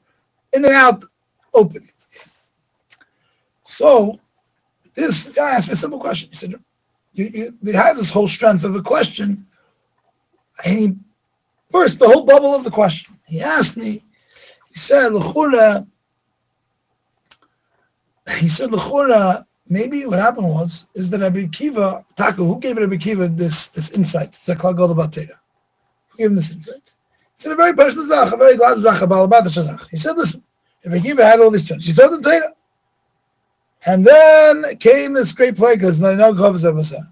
in 0.53 0.65
and 0.65 0.73
out 0.73 1.03
open. 1.53 1.89
So 3.63 4.19
this 4.95 5.29
guy 5.29 5.51
asked 5.51 5.67
me 5.67 5.73
a 5.73 5.77
simple 5.77 5.99
question. 5.99 6.29
He 6.29 6.35
said, 6.35 6.55
you, 7.13 7.31
you, 7.33 7.57
they 7.61 7.73
have 7.73 7.97
this 7.97 8.09
whole 8.09 8.27
strength 8.27 8.63
of 8.63 8.75
a 8.75 8.81
question. 8.81 9.45
And 10.63 10.79
he 10.79 10.95
burst 11.71 11.99
the 11.99 12.07
whole 12.07 12.25
bubble 12.25 12.55
of 12.55 12.63
the 12.63 12.71
question. 12.71 13.17
He 13.25 13.41
asked 13.41 13.77
me, 13.77 14.03
he 14.71 14.79
said, 14.79 15.09
he 18.37 18.49
said, 18.49 18.71
L'chura, 18.71 19.45
maybe 19.67 20.05
what 20.05 20.19
happened 20.19 20.47
was, 20.47 20.87
is 20.95 21.09
that 21.09 21.21
Rabbi 21.21 21.47
Kiva, 21.47 22.05
Taka, 22.15 22.43
who 22.43 22.59
gave 22.59 22.77
Rabbi 22.77 22.97
Kiva 22.97 23.27
this, 23.27 23.67
this 23.67 23.91
insight? 23.91 24.31
Zekla 24.31 24.75
Godabatera. 24.75 25.37
Who 26.09 26.17
gave 26.17 26.27
him 26.27 26.35
this 26.35 26.51
insight? 26.51 26.93
He 27.37 27.41
said, 27.41 27.51
a 27.51 27.55
very 27.55 27.73
personal 27.73 28.07
zach, 28.07 28.33
a 28.33 28.37
very 28.37 28.55
glad 28.55 28.79
zach, 28.79 29.01
about 29.01 29.29
the 29.29 29.49
shazach. 29.49 29.87
He 29.89 29.97
said, 29.97 30.17
listen, 30.17 30.43
Rabbi 30.83 31.01
Kiva 31.01 31.25
had 31.25 31.39
all 31.39 31.51
these 31.51 31.65
students. 31.65 31.87
He 31.87 31.93
told 31.93 32.13
them 32.13 32.23
Torah. 32.23 32.53
And 33.87 34.05
then 34.05 34.77
came 34.77 35.13
this 35.13 35.31
great 35.31 35.55
plague 35.55 35.79
because 35.79 35.99
no 35.99 36.83
said. 36.83 37.05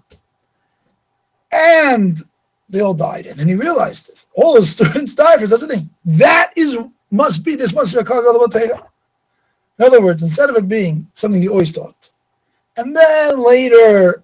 And 1.52 2.24
they 2.68 2.80
all 2.80 2.94
died. 2.94 3.26
And 3.26 3.38
then 3.38 3.46
he 3.46 3.54
realized 3.54 4.08
it. 4.08 4.26
All 4.34 4.54
the 4.54 4.66
students 4.66 5.14
died 5.14 5.40
for 5.40 5.46
such 5.46 5.62
a 5.62 5.66
thing. 5.68 5.88
That 6.04 6.52
is 6.56 6.76
must 7.10 7.44
be 7.44 7.54
this 7.54 7.72
must 7.72 7.94
be 7.94 8.00
a 8.00 8.04
Torah. 8.04 8.88
In 9.78 9.84
other 9.84 10.00
words, 10.00 10.22
instead 10.22 10.50
of 10.50 10.56
it 10.56 10.68
being 10.68 11.06
something 11.14 11.40
he 11.40 11.48
always 11.48 11.72
taught, 11.72 12.10
and 12.76 12.96
then 12.96 13.42
later 13.42 14.22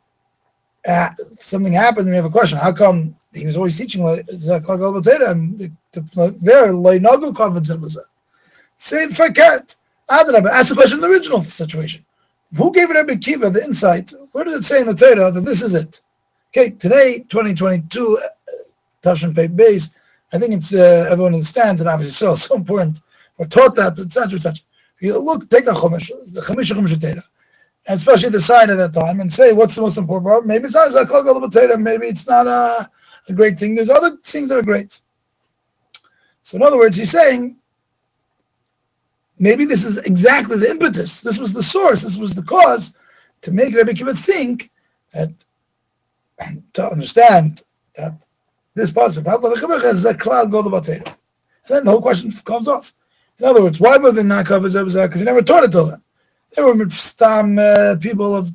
uh, 0.87 1.11
something 1.39 1.73
happened 1.73 2.07
and 2.07 2.11
we 2.11 2.17
have 2.17 2.25
a 2.25 2.31
question, 2.31 2.59
how 2.59 2.73
come 2.73 3.17
he 3.33 3.47
was 3.47 3.57
always 3.57 3.77
teaching 3.77 4.03
Torah 4.03 5.31
and 5.31 5.59
the, 5.59 5.73
the, 5.93 6.37
there 6.41 6.73
Leinagu 6.73 7.33
Kavod 7.33 7.97
Say 8.79 9.09
forget. 9.09 9.77
Ask 10.09 10.27
the 10.69 10.75
question 10.75 10.99
in 10.99 11.03
the 11.03 11.09
original 11.09 11.45
situation. 11.45 12.05
Who 12.57 12.73
gave 12.73 12.91
Rabbi 12.91 13.17
Kiva 13.17 13.51
the 13.51 13.63
insight? 13.63 14.13
Where 14.33 14.45
does 14.45 14.55
it 14.55 14.65
say 14.65 14.81
in 14.81 14.89
the 14.89 14.95
Torah 14.95 15.31
that 15.31 15.43
this 15.43 15.63
is 15.63 15.75
it? 15.75 16.01
Okay, 16.49 16.71
today, 16.71 17.21
2022, 17.29 18.19
uh, 18.19 18.29
Tashin 19.05 19.33
Pei 19.33 19.47
base, 19.47 19.91
I 20.33 20.39
think 20.39 20.55
it's 20.55 20.75
uh, 20.75 21.07
everyone 21.09 21.35
understands, 21.35 21.81
and 21.81 21.89
obviously 21.89 22.15
so, 22.15 22.35
so 22.35 22.57
important. 22.57 23.03
We're 23.39 23.47
taught 23.47 23.77
that, 23.77 23.97
etc., 23.99 24.35
etc. 24.35 24.59
You 25.01 25.19
look, 25.19 25.49
take 25.49 25.67
a 25.67 25.73
Chumash, 25.73 26.11
the 26.33 26.41
Chumash 26.41 26.73
Chumash 26.73 27.23
especially 27.87 28.29
the 28.29 28.41
sign 28.41 28.71
at 28.71 28.77
that 28.77 28.93
time, 28.93 29.21
and 29.21 29.33
say 29.33 29.53
what's 29.53 29.75
the 29.75 29.81
most 29.81 29.97
important 29.97 30.27
part. 30.27 30.47
Maybe 30.47 30.67
it's 30.67 30.75
not 30.75 30.91
Zaklal 30.91 31.25
Galabah 31.25 31.81
maybe 31.81 32.07
it's 32.07 32.27
not 32.27 32.47
a, 32.47 32.89
a 33.29 33.33
great 33.33 33.59
thing. 33.59 33.75
There's 33.75 33.91
other 33.91 34.19
things 34.19 34.51
that 34.51 34.59
are 34.59 34.63
great. 34.63 35.01
So, 36.43 36.57
in 36.57 36.63
other 36.63 36.77
words, 36.77 36.97
he's 36.97 37.11
saying 37.11 37.57
Maybe 39.41 39.65
this 39.65 39.85
is 39.85 39.97
exactly 39.97 40.59
the 40.59 40.71
impetus. 40.71 41.23
This 41.23 41.39
was 41.39 41.55
the 41.55 41.63
source. 41.63 42.03
This 42.03 42.19
was 42.19 42.35
the 42.35 42.43
cause 42.43 42.95
to 43.41 43.51
make 43.51 43.75
Rabbi 43.75 43.95
Kiva 43.95 44.15
think 44.15 44.71
that 45.15 45.31
to 46.75 46.91
understand 46.91 47.63
that 47.97 48.13
this 48.75 48.91
go 48.91 49.07
And 49.09 49.25
then 51.67 51.85
the 51.85 51.91
whole 51.91 52.03
question 52.03 52.31
comes 52.45 52.69
off. 52.69 52.93
In 53.41 53.47
other 53.47 53.63
words, 53.63 53.81
why 53.81 53.97
were 53.97 54.13
they 54.13 54.23
not 54.23 54.47
covered 54.47 54.73
Because 55.09 55.21
he 55.21 55.25
never 55.25 55.43
taught 55.43 55.65
it 55.65 55.73
to 55.73 55.85
them. 55.85 56.03
They 56.55 56.63
were 56.63 56.91
stam 56.91 57.59
uh, 57.59 57.97
people 57.97 58.37
of 58.37 58.51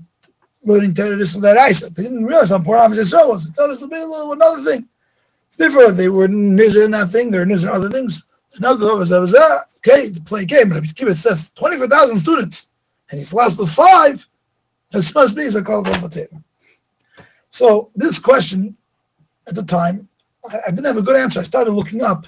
learning 0.63 0.93
terrorists 0.93 1.35
of 1.35 1.41
that 1.41 1.69
Isa. 1.69 1.89
They 1.89 2.03
didn't 2.03 2.25
realize 2.25 2.49
how 2.49 2.59
poor 2.59 2.77
important 2.77 2.99
Israel 2.99 3.29
was. 3.29 3.47
They 3.47 3.53
thought 3.53 3.71
it 3.71 3.81
would 3.81 3.89
a 3.93 4.05
little 4.05 4.33
another 4.33 4.63
thing. 4.63 4.87
Therefore, 5.57 5.91
they 5.91 6.09
were 6.09 6.27
nizzer 6.27 6.85
in 6.85 6.91
that 6.91 7.09
thing. 7.09 7.31
They 7.31 7.39
were 7.39 7.45
nizzer 7.45 7.63
in 7.63 7.69
other 7.69 7.89
things. 7.89 8.25
Not 8.59 8.79
covered 8.79 9.11
Okay, 9.77 10.11
to 10.11 10.21
play 10.21 10.43
a 10.43 10.45
game. 10.45 10.71
Rabbi 10.71 10.87
Kiva 10.87 11.13
says 11.13 11.51
24,000 11.55 12.17
students, 12.17 12.69
and 13.09 13.19
he's 13.19 13.33
left 13.33 13.57
with 13.57 13.71
five. 13.71 14.25
This 14.91 15.13
must 15.13 15.35
be 15.35 15.43
a 15.45 15.61
call 15.61 15.79
of 15.87 16.11
table. 16.11 16.41
So 17.49 17.91
this 17.95 18.17
question 18.17 18.75
at 19.47 19.55
the 19.55 19.63
time, 19.63 20.07
I, 20.49 20.59
I, 20.67 20.69
didn't 20.69 20.85
have 20.85 20.97
a 20.97 21.01
good 21.01 21.15
answer. 21.15 21.39
I 21.39 21.43
started 21.43 21.71
looking 21.71 22.01
up 22.01 22.27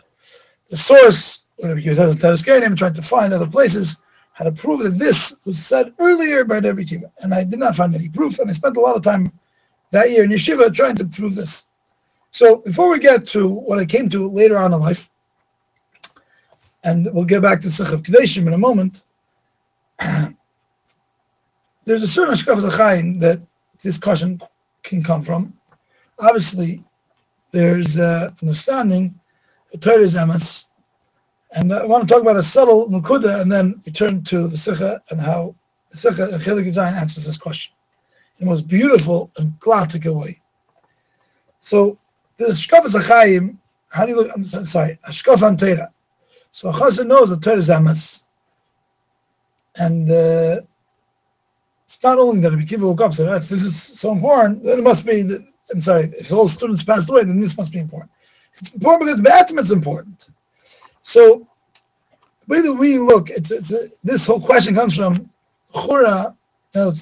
the 0.69 0.77
source. 0.77 1.43
Rabbi 1.61 1.81
Kiva 1.81 1.95
says 1.95 2.15
Taraskarian, 2.15 2.65
I'm 2.65 2.75
trying 2.75 2.93
to 2.93 3.01
find 3.01 3.33
other 3.33 3.47
places 3.47 3.97
how 4.33 4.45
to 4.45 4.51
prove 4.51 4.83
that 4.83 4.99
this 4.99 5.35
was 5.45 5.57
said 5.57 5.93
earlier 5.97 6.43
by 6.43 6.59
Rabbi 6.59 6.83
Kiva, 6.83 7.11
and 7.21 7.33
I 7.33 7.43
did 7.43 7.59
not 7.59 7.75
find 7.75 7.95
any 7.95 8.09
proof. 8.09 8.37
And 8.37 8.49
I 8.49 8.53
spent 8.53 8.77
a 8.77 8.79
lot 8.79 8.95
of 8.95 9.03
time 9.03 9.31
that 9.91 10.11
year 10.11 10.23
in 10.23 10.29
yeshiva 10.29 10.73
trying 10.73 10.95
to 10.97 11.05
prove 11.05 11.33
this. 11.33 11.65
So 12.31 12.57
before 12.57 12.89
we 12.89 12.99
get 12.99 13.25
to 13.27 13.47
what 13.47 13.79
I 13.79 13.85
came 13.85 14.09
to 14.09 14.29
later 14.29 14.57
on 14.57 14.73
in 14.73 14.79
life, 14.79 15.09
and 16.83 17.11
we'll 17.13 17.25
get 17.25 17.41
back 17.41 17.61
to 17.61 17.71
Sikh 17.71 17.91
of 17.91 18.03
Kedoshim 18.03 18.47
in 18.47 18.53
a 18.53 18.57
moment. 18.57 19.03
There's 21.85 22.03
a 22.03 22.07
certain 22.07 22.35
Ashkaf 22.35 22.61
Zachayin 22.61 23.19
that 23.21 23.41
this 23.81 23.97
caution 23.97 24.41
can 24.83 25.03
come 25.03 25.23
from. 25.23 25.53
Obviously, 26.19 26.83
there's 27.51 27.97
uh, 27.97 28.31
understanding 28.41 29.19
the 29.71 29.77
Torah 29.77 29.99
is 29.99 30.15
and 31.57 31.73
I 31.73 31.85
want 31.85 32.07
to 32.07 32.13
talk 32.13 32.21
about 32.21 32.37
a 32.37 32.43
subtle 32.43 32.87
Nukuda 32.87 33.41
and 33.41 33.51
then 33.51 33.81
return 33.85 34.23
to 34.25 34.47
the 34.47 34.57
Sikha 34.57 35.01
and 35.09 35.19
how 35.19 35.55
the 35.89 35.97
Sikha 35.97 36.29
and 36.29 36.41
Chelik 36.41 36.67
Zayin 36.67 36.93
answers 36.93 37.25
this 37.25 37.37
question 37.37 37.73
in 38.37 38.45
the 38.45 38.51
most 38.51 38.67
beautiful 38.67 39.31
and 39.37 39.59
classic 39.59 40.03
way. 40.05 40.39
So, 41.59 41.97
the 42.37 42.45
Ashkaf 42.45 42.85
Zachayim, 42.85 43.57
how 43.89 44.05
do 44.05 44.11
you 44.11 44.17
look? 44.17 44.31
I'm 44.35 44.45
sorry, 44.45 44.99
Ashkaf 45.07 45.37
Antera. 45.37 45.89
So 46.51 46.69
a 46.69 46.73
chassid 46.73 47.07
knows 47.07 47.29
that 47.31 47.41
Torah 47.41 47.57
is 47.57 48.23
and 49.79 50.11
uh, 50.11 50.61
it's 51.85 52.03
not 52.03 52.19
only 52.19 52.39
that 52.41 52.53
if 52.53 52.71
you 52.71 52.77
woke 52.79 53.01
up 53.01 53.13
said, 53.13 53.43
"This 53.43 53.63
is 53.63 53.75
so 53.81 54.11
important," 54.11 54.63
then 54.63 54.79
it 54.79 54.83
must 54.83 55.05
be 55.05 55.23
that. 55.23 55.45
I'm 55.73 55.81
sorry, 55.81 56.13
if 56.17 56.31
all 56.31 56.47
students 56.47 56.83
passed 56.83 57.09
away, 57.09 57.25
then 57.25 57.41
this 57.41 57.57
must 57.57 57.73
be 57.73 57.79
important. 57.79 58.11
It's 58.55 58.71
important 58.71 59.01
because 59.01 59.21
the 59.21 59.29
B'atim 59.29 59.59
is 59.59 59.71
important. 59.71 60.29
So 61.07 61.47
the 62.47 62.53
way 62.53 62.61
that 62.61 62.73
we 62.73 62.99
look, 62.99 63.29
this 64.03 64.25
whole 64.25 64.41
question 64.41 64.75
comes 64.75 64.97
from 64.97 65.29
Chura. 65.73 66.35
You 66.75 66.81
know, 66.81 66.93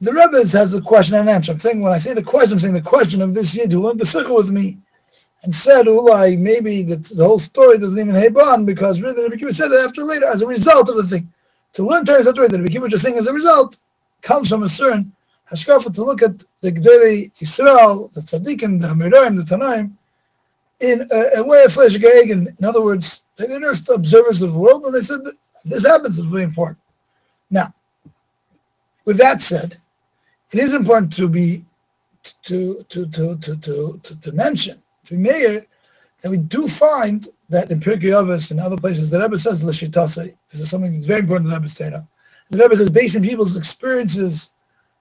the 0.00 0.12
Rebbe 0.12 0.38
has 0.48 0.74
a 0.74 0.80
question 0.80 1.14
and 1.14 1.30
answer. 1.30 1.52
I'm 1.52 1.60
saying 1.60 1.80
when 1.80 1.92
I 1.92 1.98
say 1.98 2.12
the 2.12 2.24
question, 2.24 2.54
I'm 2.54 2.58
saying 2.58 2.74
the 2.74 2.82
question 2.82 3.22
of 3.22 3.34
this 3.34 3.54
Yid 3.54 3.70
who 3.70 3.84
learned 3.84 4.00
the 4.00 4.04
Sikha 4.04 4.34
with 4.34 4.50
me 4.50 4.78
and 5.44 5.54
said, 5.54 5.86
Ulai, 5.86 6.36
maybe 6.36 6.82
the, 6.82 6.96
the 6.96 7.24
whole 7.24 7.38
story 7.38 7.78
doesn't 7.78 8.00
even 8.00 8.16
have 8.16 8.36
on 8.36 8.64
because 8.64 9.00
really 9.00 9.22
Rabbi 9.22 9.36
Kiva 9.36 9.54
said 9.54 9.70
it 9.70 9.84
after 9.84 10.02
later 10.02 10.26
as 10.26 10.42
a 10.42 10.46
result 10.48 10.88
of 10.88 10.96
the 10.96 11.06
thing. 11.06 11.32
To 11.74 11.86
learn 11.86 12.04
Torah 12.04 12.24
such 12.24 12.36
way 12.36 12.48
that 12.48 12.58
Rabbi 12.58 12.72
Kiva 12.72 12.88
just 12.88 13.04
saying 13.04 13.16
as 13.16 13.28
a 13.28 13.32
result 13.32 13.78
comes 14.22 14.48
from 14.48 14.64
a 14.64 14.68
certain 14.68 15.12
hashkafa 15.52 15.94
to 15.94 16.02
look 16.02 16.20
at 16.20 16.36
the 16.62 16.72
Gdei 16.72 17.32
Yisrael, 17.34 18.12
the 18.12 18.22
Tzaddikim, 18.22 18.80
the 18.80 18.88
Amirim, 18.88 19.36
the 19.36 19.44
Tanaim, 19.44 19.92
in 20.82 21.08
a, 21.10 21.42
way 21.42 21.62
of 21.62 21.72
flesh 21.72 21.94
In 21.94 22.56
other 22.64 22.82
words, 22.82 23.22
they 23.36 23.46
are 23.46 23.60
just 23.60 23.88
observers 23.88 24.42
of 24.42 24.52
the 24.52 24.58
world, 24.58 24.84
and 24.84 24.94
they 24.94 25.00
said 25.00 25.20
this 25.64 25.86
happens 25.86 26.18
is 26.18 26.26
very 26.26 26.42
important. 26.42 26.78
Now, 27.50 27.72
with 29.04 29.16
that 29.18 29.40
said, 29.40 29.78
it 30.50 30.58
is 30.58 30.74
important 30.74 31.14
to 31.14 31.28
be 31.28 31.64
to 32.42 32.84
to 32.88 33.06
to 33.06 33.36
to 33.36 33.56
to, 33.56 34.00
to, 34.02 34.16
to 34.20 34.32
mention 34.32 34.82
to 35.06 35.14
Meir, 35.14 35.64
and 36.22 36.30
we 36.30 36.38
do 36.38 36.68
find 36.68 37.28
that 37.48 37.70
in 37.70 37.80
Pirkei 37.80 38.50
and 38.50 38.60
other 38.60 38.76
places, 38.76 39.08
the 39.08 39.20
Rebbe 39.20 39.38
says 39.38 39.62
l'shitase. 39.62 40.34
This 40.50 40.60
is 40.60 40.70
something 40.70 40.92
that's 40.92 41.06
very 41.06 41.20
important 41.20 41.50
Rebbe's 41.50 41.74
Torah. 41.74 42.06
The 42.50 42.58
Rebbe 42.58 42.76
says, 42.76 42.90
based 42.90 43.16
on 43.16 43.22
people's 43.22 43.56
experiences, 43.56 44.50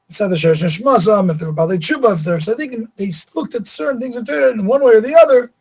said 0.10 0.28
the 0.28 0.36
Sherish 0.36 0.62
Shmasam, 0.62 1.32
if 1.32 1.38
they 1.38 1.46
were 1.46 1.52
Bali 1.52 1.78
Chuba, 1.78 2.14
if 2.14 2.24
they're 2.24 2.38
Sadiqim, 2.38 2.90
they 2.98 3.12
looked 3.34 3.56
at 3.56 3.68
certain 3.68 4.00
things 4.00 4.16
in 4.16 4.26
Torah 4.26 4.52
in 4.52 4.66
one 4.66 4.84
way 4.84 4.96
or 4.96 5.02
the 5.02 5.16
other 5.16 5.52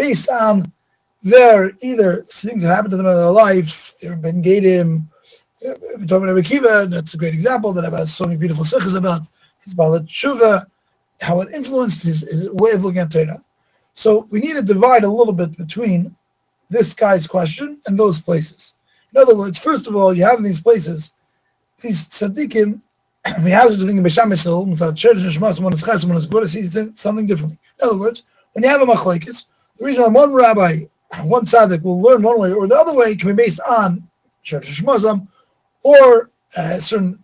based 0.00 0.30
on 0.30 0.72
their 1.22 1.72
either 1.82 2.24
things 2.30 2.62
that 2.62 2.74
happened 2.74 2.92
to 2.92 2.96
them 2.96 3.04
in 3.06 3.16
their 3.16 3.38
life, 3.46 3.94
they've 4.00 4.22
been 4.22 4.42
Gadim, 4.42 5.06
uh, 5.68 5.74
talking 6.06 6.30
about 6.30 6.44
Kiva, 6.44 6.86
that's 6.88 7.12
a 7.12 7.18
great 7.18 7.34
example 7.34 7.70
that 7.74 7.84
has 7.92 8.14
so 8.14 8.24
many 8.24 8.38
beautiful 8.38 8.64
sikhs 8.64 8.94
about 8.94 9.20
his 9.62 9.74
Bala 9.74 10.00
Tshuva, 10.00 10.64
how 11.20 11.42
it 11.42 11.52
influenced 11.52 12.02
his, 12.02 12.22
his, 12.22 12.50
way 12.52 12.70
of 12.70 12.82
looking 12.82 13.02
at 13.02 13.12
Torah. 13.12 13.42
So 13.92 14.26
we 14.30 14.40
need 14.40 14.54
to 14.54 14.62
divide 14.62 15.04
a 15.04 15.10
little 15.10 15.34
bit 15.34 15.54
between 15.58 16.16
this 16.70 16.94
guy's 16.94 17.26
question 17.26 17.78
and 17.86 17.98
those 17.98 18.18
places. 18.18 18.76
In 19.12 19.20
other 19.20 19.34
words, 19.34 19.58
first 19.58 19.86
of 19.86 19.94
all, 19.96 20.14
you 20.14 20.24
have 20.24 20.42
these 20.42 20.62
places, 20.62 21.12
these 21.82 22.06
tzaddikim, 22.08 22.80
we 23.44 23.50
have 23.50 23.68
such 23.70 23.82
a 23.82 23.86
thing 23.86 23.98
in 23.98 24.04
Besham 24.04 24.32
Yisrael, 24.32 24.66
Mitzad 24.66 24.96
Church 24.96 25.38
one 25.38 25.74
is 25.74 25.82
Ches, 25.82 26.06
one 26.06 26.16
is 26.16 26.26
Buddha, 26.26 26.48
sees 26.48 26.72
something 26.94 27.26
differently. 27.26 27.58
In 27.78 27.88
other 27.88 27.98
words, 27.98 28.22
when 28.52 28.64
you 28.64 28.70
have 28.70 28.80
a 28.80 28.86
machlekes, 28.86 29.44
the 29.80 29.86
reason 29.86 30.02
why 30.02 30.08
one 30.10 30.32
rabbi, 30.32 30.84
one 31.22 31.44
tzaddik 31.44 31.82
will 31.82 32.00
learn 32.00 32.22
one 32.22 32.38
way 32.38 32.52
or 32.52 32.68
the 32.68 32.76
other 32.76 32.92
way 32.92 33.16
can 33.16 33.28
be 33.28 33.42
based 33.42 33.60
on 33.60 34.06
Shema, 34.42 35.20
or 35.82 36.30
uh, 36.56 36.78
certain 36.78 37.22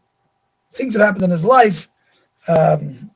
things 0.73 0.95
that 0.95 1.05
happened 1.05 1.25
in 1.25 1.31
his 1.31 1.45
life, 1.45 1.89
um, 2.49 3.11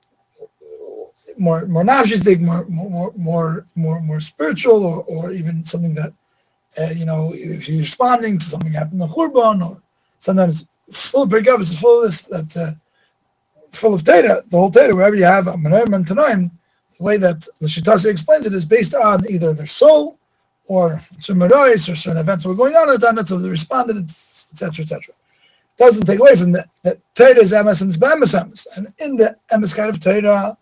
more 1.39 1.65
more 1.67 1.85
navjistic, 1.85 2.39
more 2.41 2.67
more 2.67 3.13
more 3.17 3.67
more 3.75 4.01
more 4.01 4.21
spiritual, 4.21 4.85
or, 4.85 5.05
or 5.05 5.33
even 5.33 5.65
something 5.65 5.95
that 5.95 6.13
uh, 6.79 6.91
you 6.95 7.07
know 7.07 7.33
if 7.35 7.67
you're 7.67 7.81
responding 7.81 8.39
to 8.39 8.45
something 8.45 8.73
happened 8.73 9.01
in 9.01 9.09
the 9.09 9.15
churban, 9.15 9.67
or 9.67 9.81
sometimes 10.21 10.67
full 10.93 11.23
of 11.23 11.33
is 11.33 11.81
full 11.81 12.03
of 12.03 12.11
this 12.11 12.21
that 12.23 12.57
uh, 12.57 12.73
full 13.73 13.95
of 13.95 14.05
data. 14.05 14.45
The 14.51 14.59
whole 14.59 14.69
data, 14.71 14.95
wherever 14.95 15.17
you 15.17 15.25
have 15.25 15.47
a 15.47 15.53
and 15.53 16.51
the 17.01 17.05
way 17.05 17.19
that 17.19 17.49
the 17.61 17.69
Shitasi 17.69 18.07
explains 18.11 18.47
it 18.47 18.55
is 18.55 18.67
based 18.67 18.95
on 18.95 19.29
either 19.29 19.55
their 19.55 19.67
soul 19.67 20.21
or 20.69 21.03
some 21.21 21.43
or 21.43 21.77
certain 21.77 22.19
events 22.19 22.45
that 22.45 22.51
were 22.51 22.55
going 22.55 22.77
on 22.77 22.91
at 22.91 23.01
the 23.01 23.07
time. 23.07 23.17
That's 23.17 23.31
how 23.31 23.39
they 23.39 23.51
responded, 23.51 23.99
etc., 24.53 24.85
etc 24.85 25.15
doesn't 25.81 26.05
take 26.07 26.21
away 26.21 26.37
from 26.37 26.53
that. 26.53 26.69
That 26.83 26.99
Torah 27.15 27.41
is 27.41 27.53
emes 27.53 27.81
and 27.83 27.93
emes 27.93 28.67
And 28.77 28.93
in 28.99 29.17
the 29.17 29.37
emes 29.51 29.75
kind 29.75 29.89
of 29.91 29.99
Torah, 29.99 30.57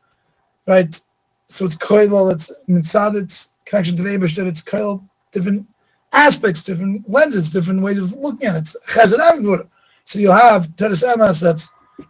right, 0.66 1.02
so 1.48 1.64
it's 1.64 1.76
koilal, 1.76 2.32
it's 2.32 2.52
mitzad, 2.68 3.20
it's 3.20 3.50
connection 3.64 3.96
to 3.96 4.02
the 4.04 4.10
Abish, 4.10 4.36
that 4.36 4.46
it's 4.46 4.62
koilal, 4.62 5.02
different 5.32 5.66
aspects, 6.12 6.62
different 6.62 7.08
lenses, 7.10 7.50
different 7.50 7.82
ways 7.82 7.98
of 7.98 8.12
looking 8.12 8.46
at 8.46 8.54
it. 8.54 8.58
It's 8.60 8.76
chesed 8.86 9.68
So 10.04 10.18
you'll 10.20 10.34
have 10.34 10.74
Torah 10.76 10.92
emes 10.92 11.40
that's 11.40 11.68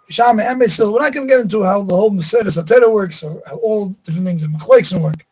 Shama 0.08 0.42
emes. 0.42 0.72
So 0.72 0.92
we're 0.92 1.00
not 1.00 1.12
going 1.12 1.26
to 1.26 1.32
get 1.32 1.40
into 1.40 1.62
how 1.62 1.82
the 1.82 1.94
whole 1.94 2.10
Mercedes 2.10 2.58
Torah 2.64 2.90
works 2.90 3.22
or 3.22 3.42
how 3.46 3.56
all 3.56 3.88
different 4.04 4.26
things 4.26 4.42
in 4.42 4.52
Machlekes 4.52 4.98
work. 4.98 5.24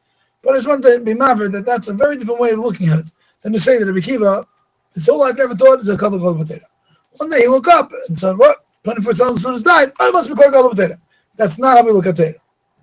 But 0.42 0.54
I 0.54 0.58
just 0.58 0.68
want 0.68 0.82
to 0.84 1.00
be 1.00 1.14
maver 1.14 1.50
that 1.52 1.66
that's 1.66 1.88
a 1.88 1.92
very 1.92 2.16
different 2.16 2.40
way 2.40 2.50
of 2.50 2.60
looking 2.60 2.88
at 2.88 3.00
it 3.00 3.06
than 3.42 3.52
to 3.52 3.58
say 3.58 3.78
that 3.78 3.86
Rabbi 3.86 4.00
Kiva, 4.00 4.46
his 4.94 5.06
whole 5.06 5.18
life 5.18 5.36
never 5.36 5.56
thought 5.56 5.80
is 5.80 5.88
a 5.88 5.96
couple 5.96 6.26
of 6.26 6.38
potato. 6.38 6.66
One 7.12 7.30
day 7.30 7.42
he 7.42 7.48
woke 7.48 7.68
up 7.68 7.90
and 8.08 8.18
said, 8.18 8.38
"What? 8.38 8.64
Twenty-four 8.84 9.14
thousand 9.14 9.38
sons 9.38 9.62
died. 9.62 9.92
I 9.98 10.10
must 10.10 10.28
be 10.28 10.34
called 10.34 10.54
Galavatera." 10.54 10.98
That's 11.36 11.58
not 11.58 11.76
how 11.76 11.84
we 11.84 11.92
look 11.92 12.06
at 12.06 12.16
Torah. 12.16 12.34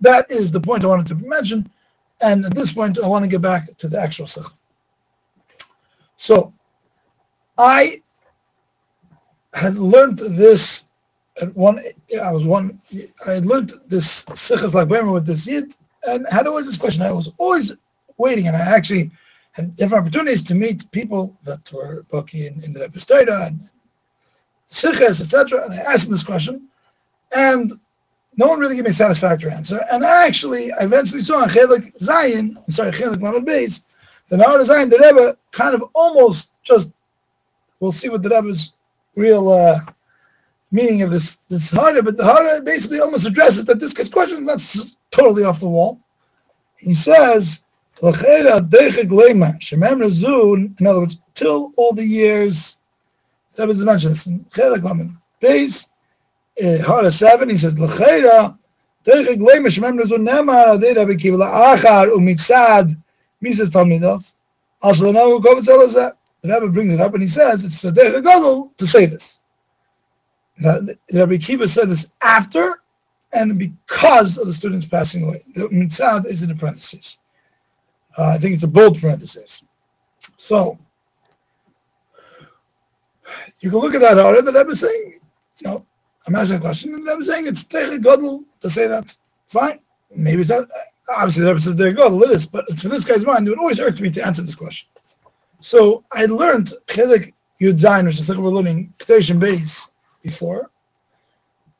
That 0.02 0.30
is 0.30 0.52
the 0.52 0.60
point 0.60 0.84
I 0.84 0.88
wanted 0.88 1.08
to 1.08 1.16
mention, 1.16 1.70
and 2.22 2.46
at 2.46 2.54
this 2.54 2.74
point, 2.74 3.00
I 3.00 3.08
want 3.08 3.24
to 3.24 3.30
get 3.30 3.42
back 3.42 3.78
to 3.78 3.88
the 3.88 4.00
actual 4.00 4.28
Sikh. 4.28 4.46
So, 6.18 6.54
I 7.58 8.02
had 9.54 9.78
learned 9.78 10.20
this 10.20 10.86
at 11.42 11.56
one. 11.56 11.84
I 12.22 12.32
was 12.32 12.44
one. 12.44 12.80
I 13.26 13.40
learned 13.40 13.74
this 13.88 14.26
Sikhs 14.36 14.74
like 14.74 14.88
Bremer 14.88 15.12
with 15.12 15.26
this 15.26 15.48
Yid, 15.48 15.76
and 16.08 16.28
had 16.30 16.48
always 16.48 16.66
this 16.66 16.78
question. 16.78 17.04
I 17.04 17.12
was 17.12 17.32
always 17.38 17.74
waiting, 18.18 18.48
and 18.48 18.56
I 18.56 18.62
actually 18.62 19.12
had 19.52 19.76
different 19.76 20.04
opportunities 20.06 20.44
to 20.44 20.56
meet 20.56 20.90
people 20.92 21.36
that 21.44 21.72
were 21.72 22.06
Bucky 22.10 22.48
in, 22.48 22.64
in 22.64 22.74
the 22.74 22.80
Rebbe 22.82 23.46
and 23.46 23.70
siches, 24.72 25.22
etc. 25.22 25.66
And 25.66 25.74
I 25.74 25.78
asked 25.78 26.06
him 26.06 26.12
this 26.12 26.24
question, 26.24 26.68
and 27.36 27.80
no 28.36 28.48
one 28.48 28.60
really 28.60 28.76
gave 28.76 28.86
me 28.86 28.90
a 28.90 28.94
satisfactory 28.94 29.52
answer. 29.52 29.86
And 29.92 30.04
I 30.04 30.26
actually, 30.26 30.72
I 30.72 30.84
eventually 30.84 31.22
saw 31.22 31.44
in 31.44 31.50
Chelik 31.50 31.96
Zayin, 31.98 32.58
I'm 32.58 32.74
sorry, 32.74 32.92
Chelik 32.92 33.22
Lamed 33.22 33.48
Beis, 33.48 33.84
the 34.30 34.38
Nahar 34.38 34.60
Zayin, 34.66 34.90
the 34.90 34.98
Rebbe 34.98 35.38
kind 35.52 35.76
of 35.76 35.84
almost 35.94 36.50
just, 36.64 36.92
we'll 37.80 37.92
see 37.92 38.10
what 38.10 38.24
the 38.24 38.30
Rebbe's 38.30 38.72
real 39.16 39.50
uh, 39.50 39.82
meaning 40.73 41.03
of 41.03 41.11
this 41.11 41.39
this 41.49 41.71
harder, 41.71 42.03
but 42.03 42.17
the 42.17 42.25
harder 42.25 42.61
basically 42.61 43.01
almost 43.01 43.27
addresses 43.27 43.65
that 43.65 43.81
this 43.81 43.95
question 43.95 44.39
is 44.39 44.45
not 44.45 44.61
totally 45.11 45.45
off 45.45 45.61
the 45.61 45.69
wall. 45.69 46.01
He 46.77 46.95
says, 46.95 47.63
in 48.01 48.09
other 48.09 48.71
words, 51.01 51.19
till 51.35 51.73
all 51.77 51.93
the 51.93 52.07
years 52.07 52.79
that 53.57 53.67
was 53.67 53.85
mentioned 53.85 54.15
this 54.15 54.27
in 54.27 54.45
Chelik 54.51 54.85
Lamed 54.85 55.17
Beis, 55.43 55.89
Hara 56.61 57.11
7, 57.11 57.49
he 57.49 57.57
says, 57.57 57.77
L'cheira, 57.79 58.57
דרך 59.05 59.29
גלוימה 59.29 59.71
שמם 59.71 59.99
לזו 59.99 60.19
נאמר 60.19 60.53
על 60.53 60.77
ידי 60.77 60.93
רבי 60.93 61.15
עקיבא 61.15 61.37
לאחר 61.37 62.03
ומצד 62.17 62.85
מיסס 63.43 63.71
תלמידov, 63.71 64.23
also 64.85 65.13
now 65.13 65.43
קובץ 65.43 65.69
על 65.69 65.89
זה. 65.89 66.09
The 66.43 66.49
Rebbe 66.49 66.69
brings 66.69 66.93
it 66.93 67.01
up 67.01 67.15
and 67.15 67.23
he 67.23 67.29
says 67.29 67.65
it's 67.65 67.81
the 67.81 67.91
derech 67.91 68.23
gadol 68.23 68.73
to 68.77 68.87
say 68.87 69.07
this. 69.07 69.41
Now, 70.58 70.80
Rabbi 71.12 71.38
Kiva 71.38 71.68
said 71.68 71.90
this 71.90 72.12
after 72.22 72.84
and 73.34 73.58
because 73.58 74.38
of 74.38 74.48
the 74.48 74.54
students 74.54 74.86
passing 74.86 75.24
away. 75.24 75.44
The 75.56 75.68
mitzad 75.70 76.26
is 76.28 76.44
in 76.44 76.50
the 76.50 76.56
parentheses. 76.56 77.18
Uh, 78.18 78.28
I 78.28 78.38
think 78.38 78.54
it's 78.54 78.64
a 78.64 78.68
bold 78.68 79.00
parenthesis. 79.00 79.64
So 80.38 80.78
you 83.60 83.70
can 83.72 83.80
look 83.80 83.96
at 83.96 84.02
that 84.02 84.20
order 84.20 84.42
that 84.42 84.54
Rebbe 84.54 84.76
saying, 84.76 85.20
you 85.60 85.68
know, 85.68 85.86
I'm 86.28 86.36
asking 86.36 86.58
a 86.58 86.62
question, 86.62 86.94
and 86.94 87.06
Rebbe 87.06 87.26
saying 87.26 87.48
it's 87.48 87.64
Techet 87.64 88.04
Godel 88.04 88.44
to 88.62 88.70
say 88.70 88.88
that. 88.88 89.16
Fine. 89.48 89.80
Maybe 90.16 90.42
it's 90.42 90.52
not, 90.52 90.68
obviously 91.10 91.42
the 91.42 91.48
Rebbe 91.48 91.60
says 91.60 91.76
Techet 91.76 91.98
Godel, 91.98 92.24
it 92.24 92.32
is, 92.32 92.46
but 92.46 92.70
for 92.80 92.90
this 92.90 93.04
guy's 93.04 93.26
mind, 93.26 93.48
it 93.48 93.52
would 93.52 93.60
always 93.60 93.80
hurt 93.80 94.00
me 94.00 94.12
to 94.12 94.26
answer 94.26 94.44
this 94.44 94.56
question. 94.56 94.88
So 95.60 96.04
I 96.12 96.26
learned 96.26 96.74
Chelik 96.88 97.34
Yud 97.60 97.80
Zayin, 97.80 98.06
which 98.06 98.20
is 98.20 98.30
like 98.30 98.38
we're 98.38 98.50
learning 98.50 98.94
Ketesh 99.00 99.38
base 99.40 99.90
before. 100.24 100.72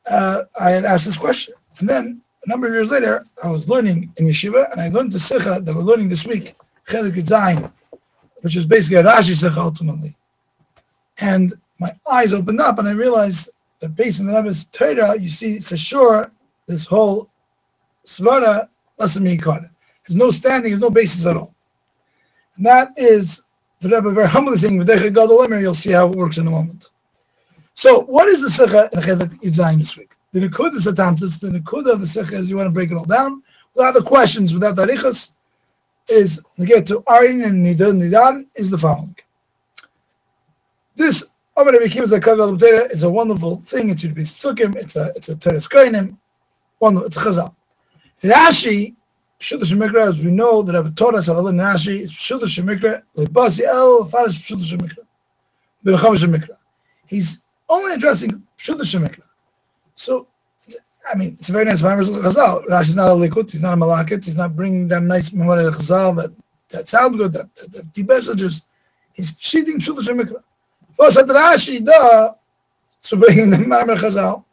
Uh, 0.08 0.42
I 0.60 0.70
had 0.70 0.84
asked 0.84 1.06
this 1.06 1.16
question. 1.16 1.54
And 1.78 1.88
then 1.88 2.22
a 2.44 2.48
number 2.48 2.68
of 2.68 2.74
years 2.74 2.90
later, 2.90 3.24
I 3.42 3.48
was 3.48 3.68
learning 3.68 4.12
in 4.16 4.26
yeshiva, 4.26 4.70
and 4.70 4.80
I 4.80 4.88
learned 4.90 5.12
the 5.12 5.18
Sikha 5.18 5.60
that 5.60 5.74
we're 5.74 5.82
learning 5.82 6.08
this 6.08 6.26
week, 6.26 6.54
Chelik 6.86 7.14
Zayin, 7.14 7.72
which 8.42 8.54
is 8.54 8.66
basically 8.66 8.98
a 8.98 9.02
Rashi 9.02 9.34
Sikha 9.34 9.58
ultimately. 9.58 10.16
And 11.18 11.54
my 11.78 11.92
eyes 12.08 12.32
opened 12.32 12.60
up 12.60 12.78
and 12.78 12.88
I 12.88 12.92
realized 12.92 13.50
that 13.80 13.96
based 13.96 14.20
on 14.20 14.26
the 14.26 14.34
Rebbe's 14.34 14.66
Torah, 14.66 15.18
you 15.18 15.30
see 15.30 15.60
for 15.60 15.76
sure 15.76 16.30
this 16.66 16.84
whole 16.86 17.30
Svara 18.06 18.68
lesson 18.98 19.24
Mikad. 19.24 19.70
There's 20.06 20.16
no 20.16 20.30
standing, 20.30 20.70
there's 20.70 20.80
no 20.80 20.90
basis 20.90 21.26
at 21.26 21.36
all. 21.36 21.54
And 22.56 22.66
that 22.66 22.92
is 22.96 23.42
the 23.80 23.88
Rebbe 23.88 24.10
very 24.10 24.28
humbly 24.28 24.58
saying, 24.58 24.76
you'll 24.76 25.74
see 25.74 25.90
how 25.90 26.08
it 26.08 26.16
works 26.16 26.38
in 26.38 26.46
a 26.46 26.50
moment. 26.50 26.90
So, 27.74 28.00
what 28.02 28.28
is 28.28 28.40
the 28.40 28.50
Sikha 28.50 28.88
in 28.92 29.00
Chelik 29.00 29.40
Yitzayin 29.42 29.78
this 29.78 29.96
week? 29.96 30.12
The 30.32 30.40
Nikud 30.40 30.74
is 30.74 30.86
a 30.86 30.92
Tamtis, 30.92 31.38
the 31.38 31.48
Nikud 31.48 31.90
of 31.90 32.00
the 32.00 32.06
Sikha 32.06 32.36
is 32.36 32.48
you 32.48 32.56
want 32.56 32.66
to 32.68 32.70
break 32.70 32.90
it 32.90 32.96
all 32.96 33.04
down, 33.04 33.42
without 33.74 33.94
the 33.94 34.02
questions, 34.02 34.54
without 34.54 34.76
the 34.76 34.86
Arichas, 34.86 35.30
is 36.08 36.40
to 36.58 36.66
get 36.66 36.86
to 36.86 37.00
Arin 37.02 37.44
and 37.44 37.64
Nidon 37.64 38.00
Nidan 38.00 38.46
is 38.54 38.70
the 38.70 38.78
following. 38.78 39.16
This 40.96 41.24
Amar 41.56 41.72
Kiva 41.88 42.90
is 42.90 43.02
a 43.02 43.10
wonderful 43.10 43.62
thing. 43.66 43.90
It 43.90 44.00
should 44.00 44.14
be 44.14 44.22
psukim. 44.22 44.76
It's 44.76 44.96
a 44.96 45.12
it's 45.16 45.28
a 45.28 45.36
Toras 45.36 45.68
Kohanim. 45.68 46.16
Wonderful. 46.80 47.06
It's 47.06 47.16
chazal. 47.16 47.54
Rashi 48.22 48.94
Pshuta 49.40 49.62
Shemikra, 49.62 50.08
as 50.08 50.18
we 50.18 50.30
know 50.30 50.62
that 50.62 50.74
Rabbi 50.74 50.90
taught 50.94 51.14
us 51.14 51.28
Avalin 51.28 51.56
Rashi 51.56 52.00
is 52.00 52.12
Pshuta 52.12 52.44
Shemikra 52.44 53.02
lebasi 53.16 53.60
el 53.60 54.04
farish 54.08 54.40
Pshuta 54.40 54.76
Shemikra 54.76 55.04
b'cham 55.84 56.16
Shemikra. 56.16 56.56
He's 57.06 57.40
only 57.68 57.94
addressing 57.94 58.42
Pshuta 58.58 58.82
Shemikra. 58.82 59.22
So. 59.94 60.28
I 61.06 61.14
mean, 61.14 61.36
it's 61.38 61.50
a 61.50 61.52
very 61.52 61.66
nice 61.66 61.82
Maimer 61.82 62.02
Chazal. 62.02 62.64
Rashi 62.64 62.88
is 62.88 62.96
not 62.96 63.10
a 63.10 63.14
likut, 63.14 63.50
he's 63.50 63.60
not 63.60 63.74
a 63.74 63.76
malakit, 63.76 64.24
he's 64.24 64.38
not 64.38 64.56
bringing 64.56 64.88
that 64.88 65.02
nice 65.02 65.34
Memorial 65.34 65.70
Chazal 65.70 66.16
that, 66.16 66.32
that 66.70 66.88
sound 66.88 67.18
good, 67.18 67.34
that, 67.34 67.54
that, 67.56 67.72
that 67.72 67.92
deep 67.92 68.08
messages. 68.08 68.64
He's 69.12 69.36
cheating 69.36 69.78
Pshuta 69.78 70.00
Shemikra. 70.00 70.42
Was 70.98 71.16
hat 71.16 71.26
Rashi 71.26 71.84
da 71.84 72.32
zu 73.02 73.16
bringen 73.16 73.50
den 73.50 73.68
Mamer 73.68 73.96
Chazal? 73.96 74.44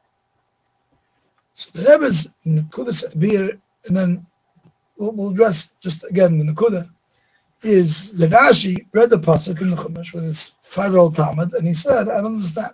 So 1.54 1.70
the 1.74 1.90
Rebbe's 1.90 2.34
Nekuda 2.46 3.18
beer, 3.18 3.58
and 3.86 3.96
then 3.96 4.26
we'll, 4.98 5.12
we'll 5.12 5.30
address 5.30 5.72
just 5.80 6.04
again 6.04 6.38
the 6.38 6.52
Nekuda, 6.52 6.90
is 7.62 8.12
the 8.12 8.28
Rashi 8.28 8.86
read 8.92 9.10
the 9.10 9.20
Pasuk 9.20 9.62
in 9.62 9.70
the 9.70 9.78
Chumash 9.78 10.14
with 10.14 10.26
his 10.26 10.52
five-year-old 10.64 11.16
Talmud, 11.16 11.54
and 11.54 11.66
he 11.66 11.74
said, 11.74 12.10
I 12.10 12.20
don't 12.20 12.36
understand. 12.36 12.74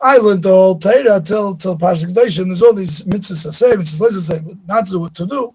I 0.00 0.18
learned 0.18 0.46
all 0.46 0.78
Torah 0.78 1.20
till 1.20 1.54
till 1.56 1.76
Kedoshim. 1.76 2.46
There's 2.46 2.62
all 2.62 2.74
these 2.74 3.02
mitzvahs 3.02 3.42
to 3.42 3.52
say, 3.52 3.72
mitzvahs 3.72 4.10
to 4.10 4.20
say, 4.20 4.42
not 4.66 4.86
to 4.86 4.92
do 4.92 5.00
what 5.00 5.14
to 5.14 5.26
do. 5.26 5.54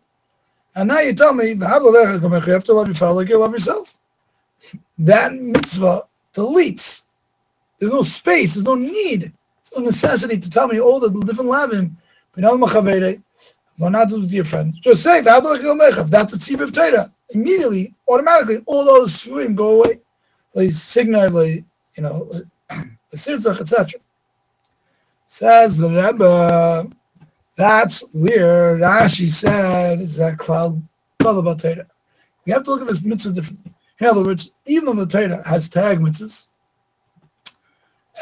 And 0.76 0.88
now 0.88 1.00
you 1.00 1.14
tell 1.14 1.34
me, 1.34 1.50
you 1.50 1.60
have 1.60 1.84
to 1.84 2.74
love 2.74 2.88
your 2.88 2.96
father 2.96 3.14
like 3.14 3.30
you 3.30 3.38
love 3.38 3.52
yourself. 3.52 3.96
That 4.98 5.34
mitzvah 5.34 6.04
deletes. 6.34 7.04
There's 7.78 7.92
no 7.92 8.04
space. 8.04 8.54
There's 8.54 8.66
no 8.66 8.76
need. 8.76 9.22
There's 9.22 9.78
no 9.78 9.84
necessity 9.84 10.40
to 10.40 10.50
tell 10.50 10.68
me 10.68 10.80
all 10.80 11.00
the 11.00 11.10
different 11.10 11.50
lavim. 11.50 11.92
Not 12.38 14.10
to 14.10 14.16
do 14.16 14.22
with 14.22 14.32
your 14.32 14.46
friends. 14.46 14.80
Just 14.80 15.04
say 15.04 15.22
that's 15.22 15.46
a 15.46 15.58
tzib 16.38 16.62
of 16.62 16.72
Torah. 16.72 17.12
Immediately, 17.32 17.94
automatically, 18.08 18.62
all 18.66 18.86
those 18.86 19.14
sfurim 19.14 19.56
go 19.56 19.82
away. 19.82 20.00
Like 20.54 20.72
signal, 20.72 21.30
like 21.32 21.64
you 21.96 22.04
know, 22.04 22.30
the 22.70 23.58
etc. 23.60 24.00
Says 25.34 25.78
the 25.78 25.90
Rebbe, 25.90 26.92
that's 27.56 28.04
weird. 28.12 28.82
Rashi 28.82 29.30
said, 29.30 30.02
is 30.02 30.18
that 30.18 30.38
cloud, 30.38 30.84
cloud 31.20 31.38
about 31.38 31.62
Torah. 31.62 31.88
We 32.46 32.52
have 32.52 32.64
to 32.66 32.70
look 32.70 32.82
at 32.82 32.88
this 32.88 33.02
mitzvah 33.02 33.32
differently. 33.32 33.72
In 34.02 34.08
other 34.08 34.24
words, 34.24 34.52
even 34.66 34.88
though 34.88 35.06
the 35.06 35.10
Torah 35.10 35.42
has 35.48 35.70
tag 35.70 36.00
mitzvahs, 36.00 36.48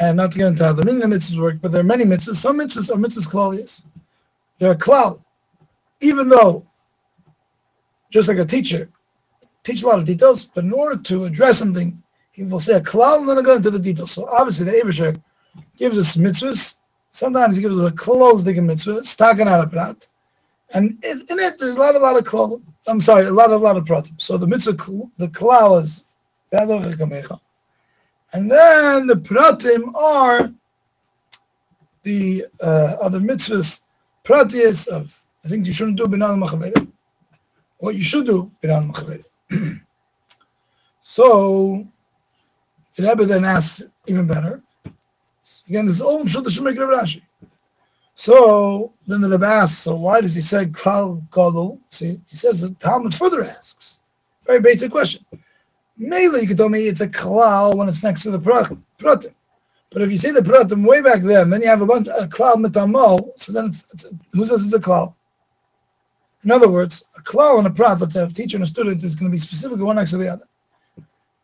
and 0.00 0.18
not 0.18 0.30
to 0.30 0.38
get 0.38 0.46
into 0.46 0.64
how 0.64 0.72
the 0.72 0.84
meaning 0.84 1.02
of 1.02 1.10
mitzvahs 1.10 1.40
work, 1.40 1.56
but 1.60 1.72
there 1.72 1.80
are 1.80 1.84
many 1.84 2.04
mitzvahs. 2.04 2.36
Some 2.36 2.58
mitzvahs 2.58 2.94
are 2.94 2.96
mitzvahs 2.96 3.26
klalias. 3.26 3.84
They're 4.58 4.70
a 4.70 4.76
cloud. 4.76 5.20
Even 6.00 6.28
though, 6.28 6.64
just 8.12 8.28
like 8.28 8.38
a 8.38 8.44
teacher, 8.44 8.88
teach 9.64 9.82
a 9.82 9.86
lot 9.88 9.98
of 9.98 10.04
details, 10.04 10.44
but 10.44 10.62
in 10.62 10.72
order 10.72 10.96
to 11.02 11.24
address 11.24 11.58
something, 11.58 12.00
he 12.30 12.44
will 12.44 12.60
say 12.60 12.74
a 12.74 12.80
cloud 12.80 13.22
and 13.22 13.30
then 13.30 13.42
go 13.42 13.56
into 13.56 13.72
the 13.72 13.80
details. 13.80 14.12
So 14.12 14.28
obviously 14.28 14.66
the 14.66 14.78
Abishar 14.78 15.20
gives 15.76 15.98
us 15.98 16.16
mitzvahs 16.16 16.76
Sometimes 17.10 17.56
he 17.56 17.62
gives 17.62 17.78
us 17.78 17.90
a 17.90 17.94
close 17.94 18.42
digging 18.42 18.66
mitzvah, 18.66 19.04
stacking 19.04 19.48
out 19.48 19.64
a 19.64 19.68
prat. 19.68 20.08
And 20.72 21.02
in, 21.04 21.24
it, 21.28 21.58
there's 21.58 21.76
a 21.76 21.80
lot, 21.80 21.96
a 21.96 21.98
lot 21.98 22.16
of 22.16 22.24
klal. 22.24 22.60
I'm 22.86 23.00
sorry, 23.00 23.26
a 23.26 23.32
lot, 23.32 23.50
a 23.50 23.56
lot 23.56 23.76
of 23.76 23.84
pratim. 23.84 24.20
So 24.20 24.38
the 24.38 24.46
mitzvah, 24.46 24.74
the 25.18 25.28
klal 25.28 25.82
is 25.82 26.06
and 26.52 28.50
then 28.50 29.06
the 29.06 29.14
pratim 29.14 29.94
are 29.94 30.52
the 32.02 32.46
uh, 32.60 32.96
other 33.00 33.20
mitzvahs, 33.20 33.80
pratis 34.24 34.88
of, 34.88 35.22
I 35.44 35.48
think 35.48 35.66
you 35.66 35.72
shouldn't 35.72 35.96
do 35.96 36.06
binan 36.06 36.42
machaveret. 36.42 36.90
What 37.78 37.94
you 37.94 38.02
should 38.02 38.26
do, 38.26 38.50
binan 38.62 38.92
machaveret. 38.92 39.24
so, 41.02 41.86
the 42.96 43.08
Rebbe 43.08 43.26
then 43.26 43.44
asks 43.44 43.82
even 44.06 44.26
better. 44.26 44.62
Again, 45.70 45.86
this 45.86 45.96
is 45.96 46.02
all 46.02 46.24
Pshut 46.24 46.44
Shemik 46.46 46.76
Rashi. 46.76 47.22
So 48.16 48.92
then 49.06 49.20
the 49.20 49.30
Rebbe 49.30 49.46
asks, 49.46 49.78
so 49.78 49.94
why 49.94 50.20
does 50.20 50.34
he 50.34 50.40
say 50.40 50.66
Klal 50.66 51.22
Gadol? 51.30 51.78
See, 51.90 52.20
he 52.28 52.36
says 52.36 52.60
the 52.60 52.70
Talmud 52.80 53.14
further 53.14 53.44
asks. 53.44 54.00
Very 54.44 54.58
basic 54.58 54.90
question. 54.90 55.24
Mainly, 55.96 56.40
you 56.40 56.48
could 56.48 56.56
tell 56.56 56.68
me 56.68 56.88
it's 56.88 57.02
a 57.02 57.06
klal 57.06 57.76
when 57.76 57.88
it's 57.88 58.02
next 58.02 58.24
to 58.24 58.32
the 58.32 58.38
pratim. 58.40 58.82
But 58.98 60.02
if 60.02 60.10
you 60.10 60.16
say 60.16 60.32
the 60.32 60.40
pratim 60.40 60.84
way 60.84 61.02
back 61.02 61.22
then, 61.22 61.50
then 61.50 61.62
you 61.62 61.68
have 61.68 61.82
a 61.82 61.86
bunch 61.86 62.08
of 62.08 62.28
klal 62.30 62.56
mitamol, 62.56 63.30
so 63.36 63.52
then 63.52 63.66
it's, 63.66 63.86
it's, 63.92 64.06
who 64.32 64.46
says 64.46 64.64
it's 64.64 64.74
a 64.74 64.80
klal? 64.80 65.14
In 66.42 66.50
other 66.50 66.68
words, 66.68 67.04
a 67.16 67.22
klal 67.22 67.58
and 67.58 67.68
a 67.68 67.70
prat, 67.70 68.00
let's 68.00 68.16
a 68.16 68.26
teacher 68.26 68.56
and 68.56 68.64
a 68.64 68.66
student 68.66 69.04
is 69.04 69.14
going 69.14 69.30
to 69.30 69.32
be 69.32 69.38
specifically 69.38 69.84
one 69.84 69.96
next 69.96 70.10
to 70.10 70.16
the 70.16 70.26
other. 70.26 70.48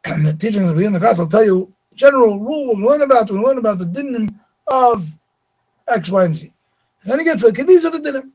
And 0.05 0.27
the 0.27 0.35
teacher 0.35 0.61
in 0.61 0.93
the 0.93 0.99
class 0.99 1.21
will 1.21 1.29
tell 1.29 1.45
you 1.45 1.73
general 1.97 2.39
rule 2.39 2.69
we'll 2.69 2.89
learn 2.89 3.03
about, 3.03 3.31
learn 3.31 3.59
about 3.59 3.79
the 3.79 3.85
dinim 3.85 4.39
of 4.69 5.05
X, 5.89 6.11
Y, 6.11 6.25
and 6.25 6.35
Z. 6.35 6.53
And 7.03 7.13
then 7.13 7.19
he 7.19 7.25
gets 7.25 7.43
like, 7.43 7.55
these 7.67 7.85
are 7.85 7.91
the 7.91 7.99
dinim. 7.99 8.31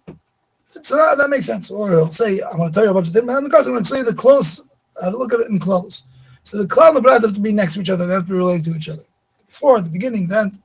So 0.68 0.96
that, 0.96 1.18
that 1.18 1.30
makes 1.30 1.46
sense. 1.46 1.72
Or 1.72 1.90
he'll 1.90 2.12
say, 2.12 2.42
I'm 2.42 2.58
going 2.58 2.70
to 2.70 2.74
tell 2.74 2.84
you 2.84 2.92
about 2.92 3.06
the 3.06 3.22
dinim, 3.22 3.38
and 3.38 3.46
the 3.46 3.50
course 3.50 3.66
I'm 3.66 3.74
going 3.74 3.84
to 3.84 3.90
say 3.90 4.02
the 4.02 4.14
close, 4.14 4.62
uh, 5.02 5.10
look 5.10 5.34
at 5.34 5.40
it 5.40 5.50
in 5.50 5.60
close. 5.60 6.04
So 6.44 6.58
the 6.58 6.68
cloud 6.68 6.90
and 6.90 6.98
the 6.98 7.02
breath 7.02 7.22
have 7.22 7.34
to 7.34 7.40
be 7.40 7.54
next 7.54 7.76
to 7.76 7.82
each 7.82 7.90
other, 7.90 8.06
they 8.06 8.14
have 8.14 8.26
to 8.26 8.32
be 8.32 8.38
related 8.38 8.66
to 8.66 8.76
each 8.76 8.90
other. 8.90 9.04
Before, 9.48 9.78
at 9.78 9.84
the 9.84 9.90
beginning, 9.90 10.28
then. 10.28 10.62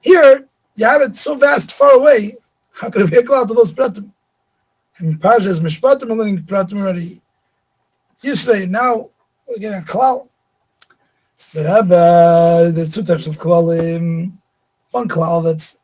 Here, 0.00 0.48
you 0.74 0.86
have 0.86 1.02
it 1.02 1.16
so 1.16 1.34
vast, 1.34 1.72
far 1.72 1.92
away, 1.92 2.36
how 2.72 2.88
could 2.88 3.02
it 3.02 3.10
be 3.10 3.18
a 3.18 3.22
cloud 3.22 3.48
to 3.48 3.54
those 3.54 3.72
pratim? 3.72 4.10
And 4.98 5.20
Parshas 5.20 5.60
Mishpatim 5.60 6.10
are 6.10 6.14
learning 6.14 6.42
pratim 6.42 6.80
already. 6.80 7.20
You 8.22 8.34
say, 8.34 8.66
now 8.66 9.10
getting 9.58 9.78
a 9.78 9.82
klal. 9.82 10.28
There's 11.50 12.92
two 12.92 13.02
types 13.02 13.26
of 13.26 13.38
klalim. 13.38 14.32
One 14.92 15.08
klal 15.08 15.42
that's 15.42 15.78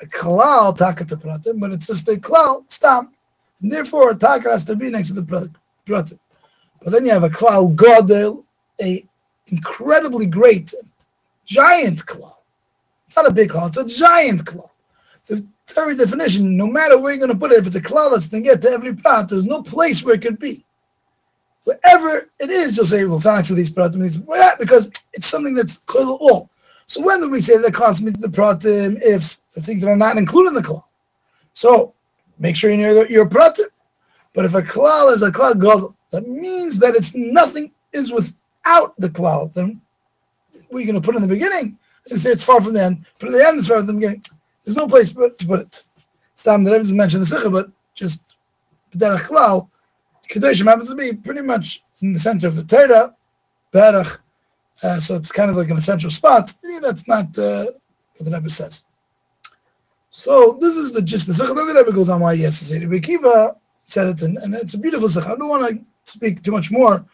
a 0.00 0.06
klal 0.06 0.76
takat 0.76 1.08
pratim, 1.08 1.60
but 1.60 1.72
it's 1.72 1.86
just 1.86 2.08
a 2.08 2.16
klal 2.16 2.64
stam. 2.68 3.12
And 3.60 3.70
therefore, 3.70 4.10
a 4.10 4.14
taka 4.14 4.50
has 4.50 4.64
to 4.64 4.74
be 4.74 4.90
next 4.90 5.08
to 5.08 5.14
the 5.20 5.50
pratim. 5.86 6.18
But 6.80 6.90
then 6.92 7.04
you 7.04 7.12
have 7.12 7.24
a 7.24 7.30
klal 7.30 7.74
godel, 7.74 8.44
a 8.80 9.04
incredibly 9.48 10.26
great, 10.26 10.74
giant 11.44 12.04
klal. 12.06 12.36
It's 13.06 13.16
not 13.16 13.28
a 13.28 13.32
big 13.32 13.50
klal; 13.50 13.68
it's 13.68 13.78
a 13.78 13.84
giant 13.84 14.44
klal. 14.44 14.70
The 15.26 15.44
very 15.68 15.94
definition, 15.94 16.56
no 16.56 16.66
matter 16.66 16.98
where 16.98 17.12
you're 17.12 17.24
going 17.24 17.32
to 17.32 17.38
put 17.38 17.52
it, 17.52 17.58
if 17.58 17.66
it's 17.66 17.76
a 17.76 17.80
klal 17.80 18.10
that's 18.10 18.26
to 18.28 18.40
get 18.40 18.62
to 18.62 18.70
every 18.70 18.94
prat, 18.94 19.28
there's 19.28 19.44
no 19.44 19.62
place 19.62 20.02
where 20.02 20.14
it 20.14 20.22
could 20.22 20.38
be. 20.38 20.64
Wherever 21.64 22.28
it 22.40 22.50
is, 22.50 22.76
you'll 22.76 22.86
say, 22.86 23.04
well, 23.04 23.16
it's 23.16 23.24
not 23.24 23.38
actually 23.38 23.56
these 23.56 23.70
pratim, 23.70 24.58
because 24.58 24.90
it's 25.12 25.26
something 25.26 25.54
that's 25.54 25.80
all. 25.88 26.50
So 26.86 27.00
when 27.00 27.30
we 27.30 27.40
say 27.40 27.56
that 27.56 27.72
constantly 27.72 28.20
the 28.20 28.28
pratim 28.28 29.00
if 29.00 29.38
the 29.54 29.62
things 29.62 29.82
that 29.82 29.88
are 29.88 29.96
not 29.96 30.18
included 30.18 30.48
in 30.48 30.54
the 30.54 30.62
klal? 30.62 30.84
So 31.54 31.94
make 32.38 32.56
sure 32.56 32.70
you 32.70 32.78
know 32.78 33.04
your, 33.04 33.26
pratim. 33.26 33.66
But 34.34 34.44
if 34.44 34.54
a 34.54 34.62
klal 34.62 35.14
is 35.14 35.22
a 35.22 35.30
klal 35.30 35.54
gadol, 35.54 35.94
that 36.10 36.26
means 36.26 36.78
that 36.78 36.96
it's 36.96 37.14
nothing 37.14 37.72
is 37.92 38.10
without 38.10 38.94
the 38.98 39.08
klal. 39.08 39.52
Then 39.54 39.80
we're 40.70 40.86
going 40.86 41.00
to 41.00 41.04
put 41.04 41.14
in 41.14 41.22
the 41.22 41.28
beginning 41.28 41.78
and 42.10 42.20
say 42.20 42.30
it's 42.30 42.44
far 42.44 42.60
from 42.60 42.74
the 42.74 42.82
end. 42.82 43.06
Put 43.18 43.28
at 43.28 43.34
the 43.34 43.46
end, 43.46 43.58
it's 43.58 43.68
far 43.68 43.78
from 43.78 43.86
the 43.86 43.92
beginning. 43.92 44.24
There's 44.64 44.76
no 44.76 44.88
place 44.88 45.12
to 45.12 45.14
put 45.46 45.60
it. 45.60 45.84
It's 46.34 46.42
time 46.42 46.64
that 46.64 46.76
doesn't 46.76 46.96
mention 46.96 47.20
the 47.20 47.26
sikha, 47.26 47.50
but 47.50 47.70
just 47.94 48.22
that 48.94 49.20
a 49.20 49.22
klal 49.22 49.68
Kedoshim 50.32 50.66
happens 50.66 50.88
to 50.88 50.94
be 50.94 51.12
pretty 51.12 51.42
much 51.42 51.82
in 52.00 52.14
the 52.14 52.20
center 52.20 52.46
of 52.48 52.56
the 52.56 52.64
Torah, 52.64 53.14
Berach, 53.70 54.18
uh, 54.82 54.98
so 54.98 55.16
it's 55.16 55.30
kind 55.30 55.50
of 55.50 55.56
like 55.56 55.68
an 55.68 55.76
essential 55.76 56.10
spot. 56.10 56.54
That's 56.80 57.06
not 57.06 57.38
uh, 57.38 57.66
what 58.16 58.24
the 58.24 58.30
Rebbe 58.30 58.48
says. 58.48 58.84
So 60.10 60.56
this 60.58 60.74
is 60.74 60.90
the 60.92 61.02
gist. 61.02 61.26
The 61.26 61.32
Sechah, 61.34 61.54
then 61.54 61.66
the 61.66 61.74
Rebbe 61.74 61.92
goes 61.92 62.08
on 62.08 62.20
why 62.20 62.34
he 62.36 62.42
has 62.42 62.58
to 62.58 62.64
say 62.64 62.78
it. 62.78 63.02
Kiva 63.02 63.56
said 63.84 64.08
it, 64.08 64.22
and, 64.22 64.38
and, 64.38 64.54
it's 64.54 64.74
a 64.74 64.78
beautiful 64.78 65.06
Sechah. 65.06 65.32
I 65.32 65.36
don't 65.36 65.48
want 65.48 65.68
to 65.68 66.10
speak 66.10 66.42
too 66.42 66.50
much 66.50 66.70
more 66.70 67.04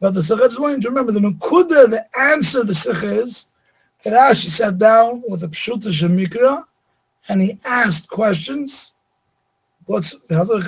about 0.00 0.14
the 0.14 0.20
Sechah. 0.20 0.44
I 0.44 0.48
just 0.48 0.60
want 0.60 0.76
you 0.76 0.82
to 0.82 0.88
remember 0.88 1.12
the 1.12 1.20
Nukuda, 1.20 1.90
the 1.90 2.06
answer 2.18 2.62
the 2.62 2.72
Sechah 2.72 3.24
is, 3.24 3.48
that 4.04 4.12
Rashi 4.12 4.46
sat 4.46 4.78
down 4.78 5.24
with 5.28 5.40
the 5.40 5.48
Pshuta 5.48 5.88
Shemikra, 5.88 6.64
and 7.28 7.42
he 7.42 7.58
asked 7.64 8.08
questions. 8.08 8.92
What's 9.86 10.14
they 10.28 10.34
have 10.34 10.50
all 10.50 10.60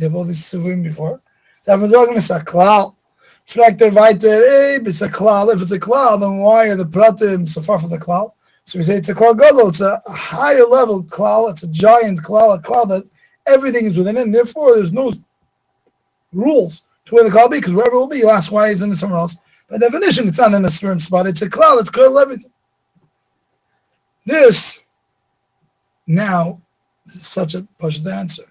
these 0.00 0.42
Sivim 0.42 0.82
before. 0.82 1.20
Sagen, 1.66 2.16
es 2.16 2.24
ist 2.24 2.30
ein 2.30 2.44
Klal. 2.44 2.94
Fragt 3.46 3.82
er 3.82 3.94
weiter, 3.94 4.28
hey, 4.28 4.76
it's 4.76 5.02
a 5.02 5.08
Klal. 5.08 5.52
If 5.52 5.62
it's 5.62 5.72
a 5.72 5.78
Klal, 5.78 6.20
then 6.20 6.38
why 6.38 6.68
are 6.68 6.76
the 6.76 6.84
Pratim 6.84 7.48
so 7.48 7.60
far 7.62 7.78
from 7.78 7.90
the 7.90 7.98
Klal? 7.98 8.32
So 8.64 8.78
we 8.78 8.84
say 8.84 8.96
it's 8.96 9.08
a 9.08 9.14
Klal 9.14 9.36
Gadol. 9.36 9.68
It's 9.68 9.80
a, 9.80 10.00
higher 10.06 10.64
level 10.64 11.02
Klal. 11.02 11.50
It's 11.50 11.62
a 11.62 11.68
giant 11.68 12.22
Klal, 12.22 12.58
a 12.58 12.62
Klal 12.62 12.88
that 12.88 13.04
everything 13.46 13.86
is 13.86 13.98
within 13.98 14.16
it. 14.16 14.22
And 14.22 14.34
therefore, 14.34 14.76
there's 14.76 14.92
no 14.92 15.12
rules 16.32 16.82
to 17.06 17.14
where 17.14 17.24
the 17.24 17.30
Klal 17.30 17.50
be, 17.50 17.58
because 17.58 17.72
wherever 17.72 17.96
it 17.96 17.98
will 17.98 18.06
be, 18.06 18.18
you 18.18 18.30
ask 18.30 18.52
why 18.52 18.68
is 18.68 18.82
it 18.82 18.96
somewhere 18.96 19.20
else. 19.20 19.36
By 19.68 19.78
definition, 19.78 20.28
it's 20.28 20.38
not 20.38 20.54
in 20.54 20.64
a 20.64 20.70
certain 20.70 20.98
spot. 20.98 21.26
It's 21.26 21.42
a 21.42 21.50
Klal. 21.50 21.80
It's 21.80 21.90
Klal 21.90 22.20
everything. 22.20 22.50
This, 24.24 24.84
now, 26.06 26.60
is 27.06 27.26
such 27.26 27.54
a 27.54 27.62
push 27.78 28.04
answer. 28.04 28.49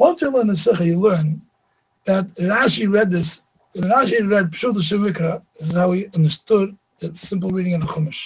Once 0.00 0.22
you 0.22 0.30
learn 0.30 0.46
the 0.46 0.56
Sikha, 0.56 0.82
you 0.82 0.98
learn 0.98 1.42
that 2.06 2.24
Rashi 2.36 2.90
read 2.90 3.10
this. 3.10 3.42
Rashi 3.76 4.26
read 4.26 4.50
Pshut 4.50 4.74
Shemikra, 4.76 5.42
this 5.58 5.68
is 5.68 5.74
how 5.74 5.92
he 5.92 6.06
understood 6.14 6.74
the 7.00 7.14
simple 7.14 7.50
reading 7.50 7.74
in 7.74 7.80
the 7.80 7.86
Chumash. 7.86 8.24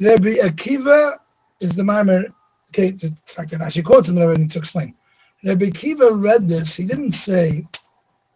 Rabbi 0.00 0.36
Akiva 0.36 1.18
is 1.60 1.72
the 1.72 1.82
Maimer. 1.82 2.32
Okay, 2.70 2.92
the 2.92 3.14
fact 3.26 3.50
that 3.50 3.60
Rashi 3.60 3.84
quotes 3.84 4.08
him, 4.08 4.16
I 4.18 4.32
need 4.32 4.50
to 4.52 4.58
explain. 4.58 4.94
Rabbi 5.44 5.66
Akiva 5.66 6.18
read 6.18 6.48
this. 6.48 6.76
He 6.76 6.86
didn't 6.86 7.12
say, 7.12 7.66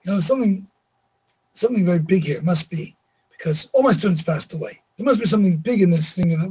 you 0.02 0.12
know, 0.12 0.20
something, 0.20 0.66
something 1.54 1.86
very 1.86 2.00
big 2.00 2.24
here. 2.24 2.42
must 2.42 2.68
be 2.68 2.94
because 3.30 3.70
all 3.72 3.82
my 3.82 3.92
students 3.92 4.22
passed 4.22 4.52
away. 4.52 4.82
There 4.98 5.06
must 5.06 5.18
be 5.18 5.24
something 5.24 5.56
big 5.56 5.80
in 5.80 5.88
this 5.88 6.12
thing 6.12 6.28
that 6.28 6.50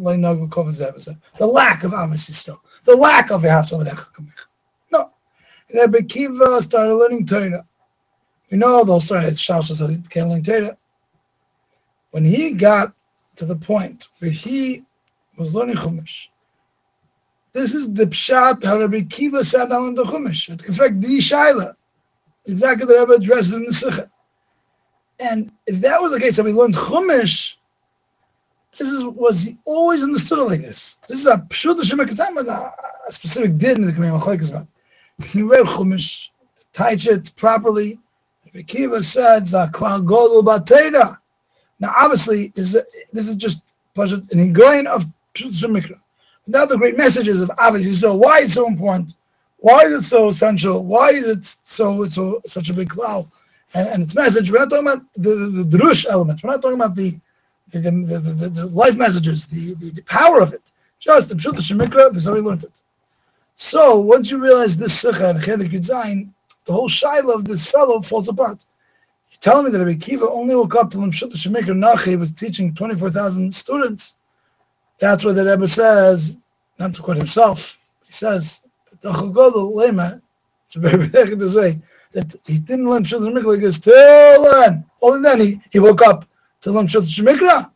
the 1.37 1.45
lack 1.45 1.83
of 1.83 1.93
Amos 1.93 2.35
still, 2.35 2.63
the 2.83 2.95
lack 2.95 3.29
of 3.29 3.45
Rebbe 5.71 6.03
Kiva 6.03 6.61
started 6.61 6.95
learning 6.95 7.25
Torah. 7.25 7.65
We 8.49 8.57
know 8.57 8.83
those 8.83 9.07
said 9.07 9.37
he 9.37 9.95
began 9.97 10.29
learning 10.29 10.43
Torah. 10.43 10.77
When 12.11 12.25
he 12.25 12.53
got 12.53 12.93
to 13.37 13.45
the 13.45 13.55
point 13.55 14.07
where 14.19 14.31
he 14.31 14.83
was 15.37 15.55
learning 15.55 15.75
Chumash. 15.75 16.27
This 17.53 17.73
is 17.73 17.91
the 17.91 18.05
pshat 18.05 18.63
how 18.63 18.79
Rabbi 18.79 19.01
Kiva 19.01 19.43
sat 19.43 19.69
down 19.69 19.89
in 19.89 19.95
the 19.95 20.03
Chumash. 20.03 20.49
In 20.49 20.73
fact, 20.73 21.01
the 21.01 21.17
Shaila, 21.17 21.75
exactly 22.45 22.85
the 22.85 22.99
Rebbe 22.99 23.13
addresses 23.13 23.53
in 23.53 23.65
the 23.65 23.73
Sikha. 23.73 24.09
And 25.19 25.51
if 25.67 25.79
that 25.81 26.01
was 26.01 26.11
the 26.11 26.19
case, 26.19 26.35
that 26.35 26.45
we 26.45 26.53
learned 26.53 26.75
Chumash, 26.75 27.55
this 28.77 28.87
is 28.87 29.03
was 29.03 29.49
always 29.65 30.01
understood 30.01 30.39
like 30.39 30.61
this. 30.61 30.97
This 31.07 31.19
is 31.19 31.25
a 31.27 31.37
pshut 31.37 31.77
Hashem 31.77 31.99
a 31.99 33.11
specific 33.11 33.57
din 33.57 33.75
in 33.77 33.81
the 33.85 33.93
Machlekes 33.93 34.49
about. 34.49 34.67
He 35.21 35.41
read 35.41 35.65
Chumash, 35.65 36.29
touch 36.73 37.07
it 37.07 37.35
properly. 37.35 37.99
Rabbi 38.45 38.63
Kiva 38.63 39.03
said, 39.03 39.45
"Zaklal 39.45 40.05
Godel 40.05 40.43
Batera." 40.43 41.17
Now, 41.79 41.93
obviously, 41.95 42.51
is 42.55 42.77
this 43.11 43.27
is 43.27 43.35
just 43.35 43.61
an 43.95 44.39
ingrain 44.39 44.87
of 44.87 45.05
Shemikra. 45.35 45.99
Without 46.45 46.69
the 46.69 46.77
great 46.77 46.97
messages 46.97 47.41
of 47.41 47.51
obviously, 47.57 47.93
so 47.93 48.15
why 48.15 48.39
is 48.39 48.51
it 48.51 48.53
so 48.55 48.67
important? 48.67 49.15
Why 49.57 49.85
is 49.85 49.93
it 49.93 50.01
so 50.03 50.29
essential? 50.29 50.83
Why 50.83 51.09
is 51.09 51.27
it 51.27 51.57
so 51.65 52.05
so 52.07 52.41
such 52.45 52.69
a 52.69 52.73
big 52.73 52.89
cloud? 52.89 53.29
And, 53.73 53.87
and 53.87 54.03
its 54.03 54.13
message. 54.13 54.51
We're 54.51 54.59
not 54.59 54.69
talking 54.69 54.87
about 54.87 55.03
the, 55.15 55.35
the, 55.35 55.63
the 55.63 55.77
drush 55.77 56.05
element. 56.07 56.43
We're 56.43 56.51
not 56.51 56.61
talking 56.61 56.79
about 56.79 56.95
the 56.95 57.17
the, 57.69 57.79
the, 57.79 58.19
the, 58.19 58.49
the 58.49 58.65
life 58.67 58.95
messages, 58.95 59.45
the, 59.47 59.73
the, 59.75 59.89
the, 59.91 60.03
power 60.03 60.41
of 60.41 60.53
it. 60.53 60.61
Just 60.99 61.29
the 61.29 61.35
Pshut 61.35 61.55
Shemikra, 61.55 62.13
this 62.13 62.23
is 62.23 62.29
how 62.29 62.35
we 62.35 62.41
learned 62.41 62.65
it. 62.65 62.71
So 63.55 63.99
once 63.99 64.31
you 64.31 64.37
realize 64.39 64.75
this 64.75 64.99
Sikha 64.99 65.29
and 65.29 65.39
Chelik 65.39 65.71
Yudzayin, 65.71 66.29
the 66.65 66.73
whole 66.73 66.89
Shaila 66.89 67.35
of 67.35 67.45
this 67.45 67.69
fellow 67.69 68.01
falls 68.01 68.27
apart. 68.27 68.65
You're 69.31 69.39
telling 69.39 69.65
me 69.65 69.71
that 69.71 69.79
Rabbi 69.79 69.99
Kiva 69.99 70.29
only 70.29 70.55
woke 70.55 70.75
up 70.75 70.91
till 70.91 71.01
Pshut 71.01 71.33
Shemikra 71.33 71.75
Nachi 71.75 72.17
was 72.17 72.31
teaching 72.31 72.73
24,000 72.73 73.53
students. 73.53 74.15
That's 74.99 75.23
what 75.25 75.35
the 75.35 75.45
Rebbe 75.45 75.67
says, 75.67 76.37
not 76.79 76.93
to 76.95 77.01
quote 77.01 77.17
himself. 77.17 77.77
He 78.05 78.13
says, 78.13 78.63
it's 79.03 79.11
very 80.75 81.07
big 81.07 81.39
to 81.39 81.49
say 81.49 81.81
that 82.13 82.35
he 82.45 82.59
didn't 82.59 82.89
learn 82.89 83.03
Pshut 83.03 83.19
Shemikra 83.19 83.45
like 83.45 83.61
this 83.61 83.79
till 83.79 84.43
then. 84.51 84.85
Only 85.01 85.21
then 85.21 85.41
he, 85.41 85.61
he 85.69 85.79
woke 85.79 86.01
up 86.01 86.25
to 86.61 86.71
learn 86.71 86.87
Shut 86.87 87.03
Shemikra. 87.03 87.69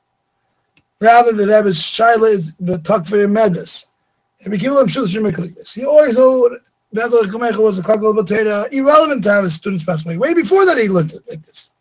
Rather, 1.00 1.34
the 1.34 1.46
Rebbe's 1.46 1.80
Shaila 1.80 2.30
is 2.30 2.54
the 2.60 2.80
Takfir 2.80 3.30
Medes. 3.30 3.88
He 4.56 5.86
always 5.86 6.18
knew 6.18 6.60
Bezel 6.94 7.24
Kumecha 7.24 7.58
was 7.58 7.80
a 7.80 7.82
Kakal 7.82 8.16
Batera, 8.18 8.72
irrelevant 8.72 9.24
to 9.24 9.32
have 9.32 9.44
his 9.44 9.56
students 9.56 9.84
pass 9.84 10.06
away. 10.06 10.18
Way 10.18 10.34
before 10.34 10.66
that, 10.66 10.78
he 10.78 10.88
learned 10.88 11.14
it 11.14 11.24
like 11.30 11.46
this. 11.46 11.72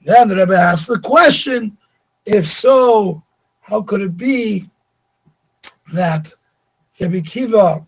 And 0.00 0.08
then 0.08 0.28
the 0.28 0.36
Rebbe 0.36 0.54
asked 0.54 0.88
the 0.88 0.98
question 0.98 1.76
if 2.26 2.46
so, 2.46 3.22
how 3.60 3.82
could 3.82 4.02
it 4.02 4.16
be 4.16 4.68
that 5.92 6.32
Rabbi 7.00 7.20
Kiva, 7.20 7.84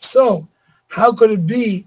so 0.00 0.46
how 0.88 1.12
could 1.12 1.30
it 1.30 1.46
be 1.46 1.86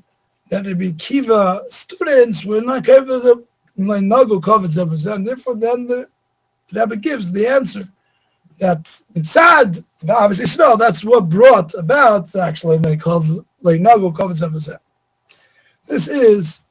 that 0.49 0.65
Rabbi 0.65 0.91
Kiva 0.97 1.63
students 1.69 2.43
were 2.45 2.61
not 2.61 2.87
of 2.87 3.43
my 3.77 3.99
nagu 3.99 4.43
covers 4.43 4.77
and 4.77 5.25
therefore 5.25 5.55
then 5.55 5.87
the 5.87 6.07
Rebbe 6.73 6.97
gives 6.97 7.31
the 7.31 7.47
answer 7.47 7.87
that 8.59 8.87
sad, 9.23 9.83
obviously 10.09 10.45
so 10.45 10.75
that's 10.75 11.03
what 11.03 11.29
brought 11.29 11.73
about 11.73 12.33
actually 12.35 12.77
they 12.77 12.95
called 12.95 13.45
like 13.61 13.81
nagu 13.81 14.15
covers 14.15 14.69
This 15.87 16.07
is 16.07 16.61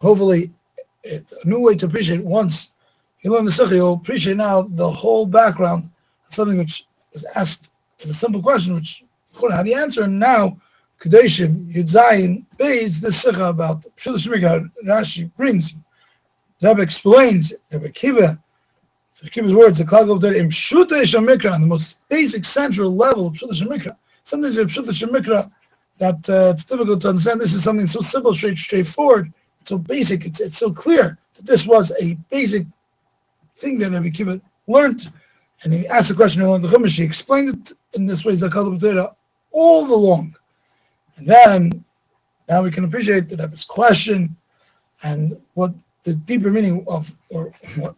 hopefully 0.00 0.50
a 1.04 1.22
new 1.44 1.60
way 1.60 1.76
to 1.76 1.86
appreciate 1.86 2.24
once 2.24 2.72
you 3.22 3.32
learn 3.32 3.44
the 3.44 3.52
Sikh, 3.52 3.70
you'll 3.70 3.94
appreciate 3.94 4.36
now 4.36 4.62
the 4.62 4.90
whole 4.90 5.26
background, 5.26 5.90
something 6.30 6.56
which 6.56 6.86
was 7.12 7.24
asked 7.34 7.70
as 8.02 8.08
a 8.08 8.14
simple 8.14 8.42
question, 8.42 8.74
which 8.74 9.04
how 9.50 9.62
do 9.62 9.70
you 9.70 9.78
answer? 9.78 10.04
And 10.04 10.18
now 10.18 10.58
Kedoshim 11.00 11.72
Yudzayin 11.72 12.44
Beis 12.58 13.00
this 13.00 13.20
Sikha 13.20 13.46
about 13.46 13.82
Pshul 13.96 14.16
Shemika 14.16 14.70
Rashi 14.86 15.30
brings 15.36 15.74
Rebbe 16.62 16.82
explains, 16.82 17.54
Rebbe 17.70 17.88
Kiva, 17.90 18.38
Rebbe 19.22 19.30
Kiva's 19.30 19.52
words, 19.52 19.78
the 19.78 19.84
Klal 19.84 20.16
of 20.16 20.24
in 20.24 20.48
Pshuta 20.48 21.02
Shemikra, 21.02 21.52
on 21.52 21.60
the 21.60 21.66
most 21.66 21.98
basic 22.08 22.44
central 22.44 22.94
level 22.94 23.26
of 23.26 23.34
Pshuta 23.34 23.52
Shemikra. 23.52 23.96
Sometimes 24.24 24.56
in 24.56 24.66
Pshuta 24.66 24.90
Shemikra 24.90 25.50
that 25.98 26.28
uh, 26.30 26.52
it's 26.54 26.64
difficult 26.64 27.02
to 27.02 27.10
understand. 27.10 27.40
This 27.40 27.52
is 27.52 27.62
something 27.62 27.86
so 27.86 28.00
simple, 28.00 28.32
straight, 28.32 28.56
straightforward, 28.56 29.32
so 29.64 29.76
basic, 29.76 30.24
it's, 30.24 30.40
it's 30.40 30.58
so 30.58 30.72
clear 30.72 31.18
that 31.34 31.44
this 31.44 31.66
was 31.66 31.92
a 32.00 32.14
basic 32.30 32.66
thing 33.58 33.78
that 33.78 33.90
Rebbe 33.90 34.10
Kiva 34.10 34.40
learned. 34.66 35.12
And 35.62 35.74
he 35.74 35.86
asked 35.88 36.08
the 36.08 36.14
question 36.14 36.40
along 36.40 36.62
the 36.62 36.68
Chumash, 36.68 36.96
he 36.96 37.04
explained 37.04 37.50
it 37.50 37.72
in 37.92 38.06
this 38.06 38.24
way, 38.24 38.32
Zakal 38.32 39.14
all 39.52 39.92
along. 39.92 40.34
And 41.16 41.26
then, 41.26 41.84
now 42.48 42.62
we 42.62 42.70
can 42.70 42.84
appreciate 42.84 43.28
that 43.28 43.40
Rebbe's 43.40 43.64
question 43.64 44.34
and 45.02 45.38
what 45.54 45.74
the 46.02 46.14
deeper 46.14 46.50
meaning 46.50 46.84
of, 46.88 47.14
or, 47.28 47.52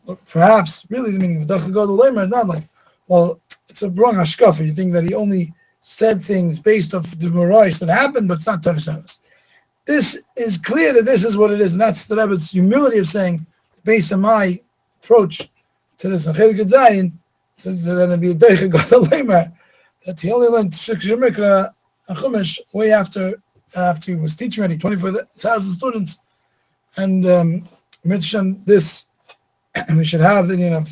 or 0.07 0.17
perhaps 0.29 0.85
really 0.91 1.13
the 1.13 1.19
meaning 1.19 1.43
of 1.43 1.49
Dachagod 1.49 2.25
is 2.25 2.31
not 2.31 2.49
like, 2.49 2.65
well, 3.09 3.41
it's 3.69 3.83
a 3.83 3.91
wrong 3.91 4.15
hashkafa. 4.15 4.67
You 4.67 4.73
think 4.73 4.93
that 4.93 5.05
he 5.05 5.15
only 5.15 5.53
said 5.83 6.25
things 6.25 6.59
based 6.59 6.95
off 6.95 7.19
the 7.19 7.31
Morais 7.31 7.73
that 7.73 7.89
happened, 7.89 8.29
but 8.29 8.39
it's 8.39 8.47
not 8.47 8.63
Teres 8.63 8.89
This 9.85 10.19
is 10.37 10.59
clear 10.59 10.93
that 10.93 11.05
this 11.05 11.25
is 11.25 11.37
what 11.37 11.51
it 11.51 11.61
is, 11.61 11.73
and 11.73 11.81
that's 11.81 12.07
the 12.07 12.17
Rebbe's 12.17 12.51
humility 12.51 12.99
of 12.99 13.09
saying, 13.09 13.47
based 13.85 14.13
on 14.13 14.21
my 14.21 14.61
approach 15.03 15.49
to 15.99 16.09
this 16.09 16.27
Gedzayin, 16.27 17.13
says 17.57 17.85
that 17.85 18.03
it'll 18.03 18.17
be 18.17 18.31
a 18.31 18.35
Lemer, 18.35 19.53
that 20.07 20.21
he 20.21 20.33
only 20.33 20.49
learned 20.49 20.73
Shikshir 20.73 21.17
Mikra 21.17 21.73
and 22.09 22.19
Chumash 22.19 22.59
way 22.73 22.93
after 22.93 23.41
after 23.75 24.13
he 24.13 24.17
was 24.17 24.37
teaching 24.37 24.61
already 24.61 24.77
24,000 24.77 25.73
students. 25.73 26.21
And 26.97 27.27
um, 27.27 27.69
mentioned 28.05 28.63
this, 28.67 29.07
and 29.75 29.97
we 30.03 30.05
should 30.05 30.21
have 30.21 30.49
the 30.49 30.57
you 30.57 30.71
know 30.71 30.85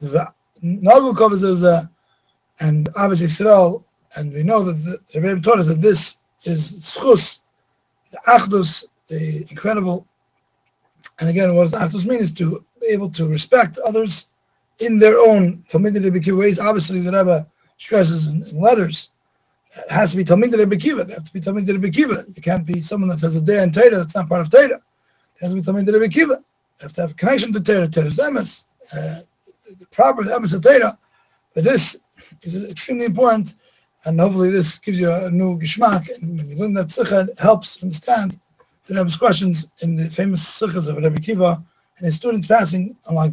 the 0.00 0.32
Nagu 0.62 1.16
covers 1.16 1.42
a, 1.62 1.90
and 2.60 2.88
obviously 2.96 3.26
Israel, 3.26 3.84
and 4.16 4.32
we 4.32 4.42
know 4.42 4.62
that 4.62 5.00
the 5.12 5.20
Rebbe 5.20 5.40
taught 5.40 5.58
us 5.58 5.66
that 5.66 5.82
this 5.82 6.18
is 6.44 6.72
schus, 6.80 7.40
the 8.10 8.18
achdus, 8.26 8.84
the 9.08 9.46
incredible. 9.50 10.06
And 11.18 11.28
again, 11.28 11.54
what 11.54 11.70
does 11.70 11.80
achdus 11.80 12.06
mean 12.06 12.20
is 12.20 12.32
to 12.34 12.64
be 12.80 12.86
able 12.88 13.10
to 13.10 13.26
respect 13.26 13.78
others 13.78 14.28
in 14.78 14.98
their 14.98 15.18
own 15.18 15.64
Talmidei 15.70 16.36
ways. 16.36 16.58
Obviously, 16.58 17.00
the 17.00 17.12
Rebbe 17.12 17.46
stresses 17.78 18.26
in, 18.26 18.42
in 18.44 18.60
letters. 18.60 19.10
It 19.76 19.90
has 19.90 20.10
to 20.12 20.16
be 20.16 20.24
Talmidei 20.24 20.58
Rebbe 20.58 20.76
Kiva. 20.76 21.04
They 21.04 21.14
have 21.14 21.24
to 21.24 21.32
be 21.32 21.40
Talmidei 21.40 21.72
Rebbe 21.72 21.90
Kiva. 21.90 22.24
It 22.34 22.42
can't 22.42 22.66
be 22.66 22.80
someone 22.80 23.08
that 23.08 23.20
has 23.20 23.36
a 23.36 23.40
day 23.40 23.62
in 23.62 23.72
Torah 23.72 23.98
that's 23.98 24.14
not 24.14 24.28
part 24.28 24.42
of 24.42 24.50
Torah. 24.50 24.80
It 25.36 25.40
has 25.40 25.50
to 25.50 25.56
be 25.56 25.62
Talmidei 25.62 25.92
Rebbe 25.92 26.08
Kiva 26.08 26.42
have 26.82 26.92
to 26.94 27.00
have 27.02 27.16
connection 27.16 27.52
to 27.52 27.60
Torah, 27.60 27.88
Torah's 27.88 28.16
emes, 28.16 28.64
uh, 28.92 29.20
the 29.78 29.86
proper 29.90 30.24
emes 30.24 30.52
of 30.54 30.62
Torah. 30.62 30.98
But 31.54 31.64
this 31.64 31.96
is 32.42 32.64
extremely 32.64 33.06
important, 33.06 33.54
and 34.04 34.18
hopefully 34.20 34.50
this 34.50 34.78
gives 34.78 35.00
you 35.00 35.10
a 35.12 35.30
new 35.30 35.58
geschmack. 35.58 36.14
And 36.14 36.38
when 36.38 36.48
you 36.48 36.56
learn 36.56 36.74
that 36.74 36.90
sikha, 36.90 37.28
it 37.30 37.38
helps 37.38 37.82
understand 37.82 38.38
the 38.86 38.94
Rebbe's 38.94 39.16
questions 39.16 39.68
in 39.80 39.96
the 39.96 40.10
famous 40.10 40.44
sikhas 40.44 40.88
of 40.88 40.96
Rebbe 40.96 41.20
Kiva 41.20 41.62
and 41.98 42.06
his 42.06 42.16
students 42.16 42.46
passing 42.46 42.96
on 43.06 43.14
like. 43.14 43.32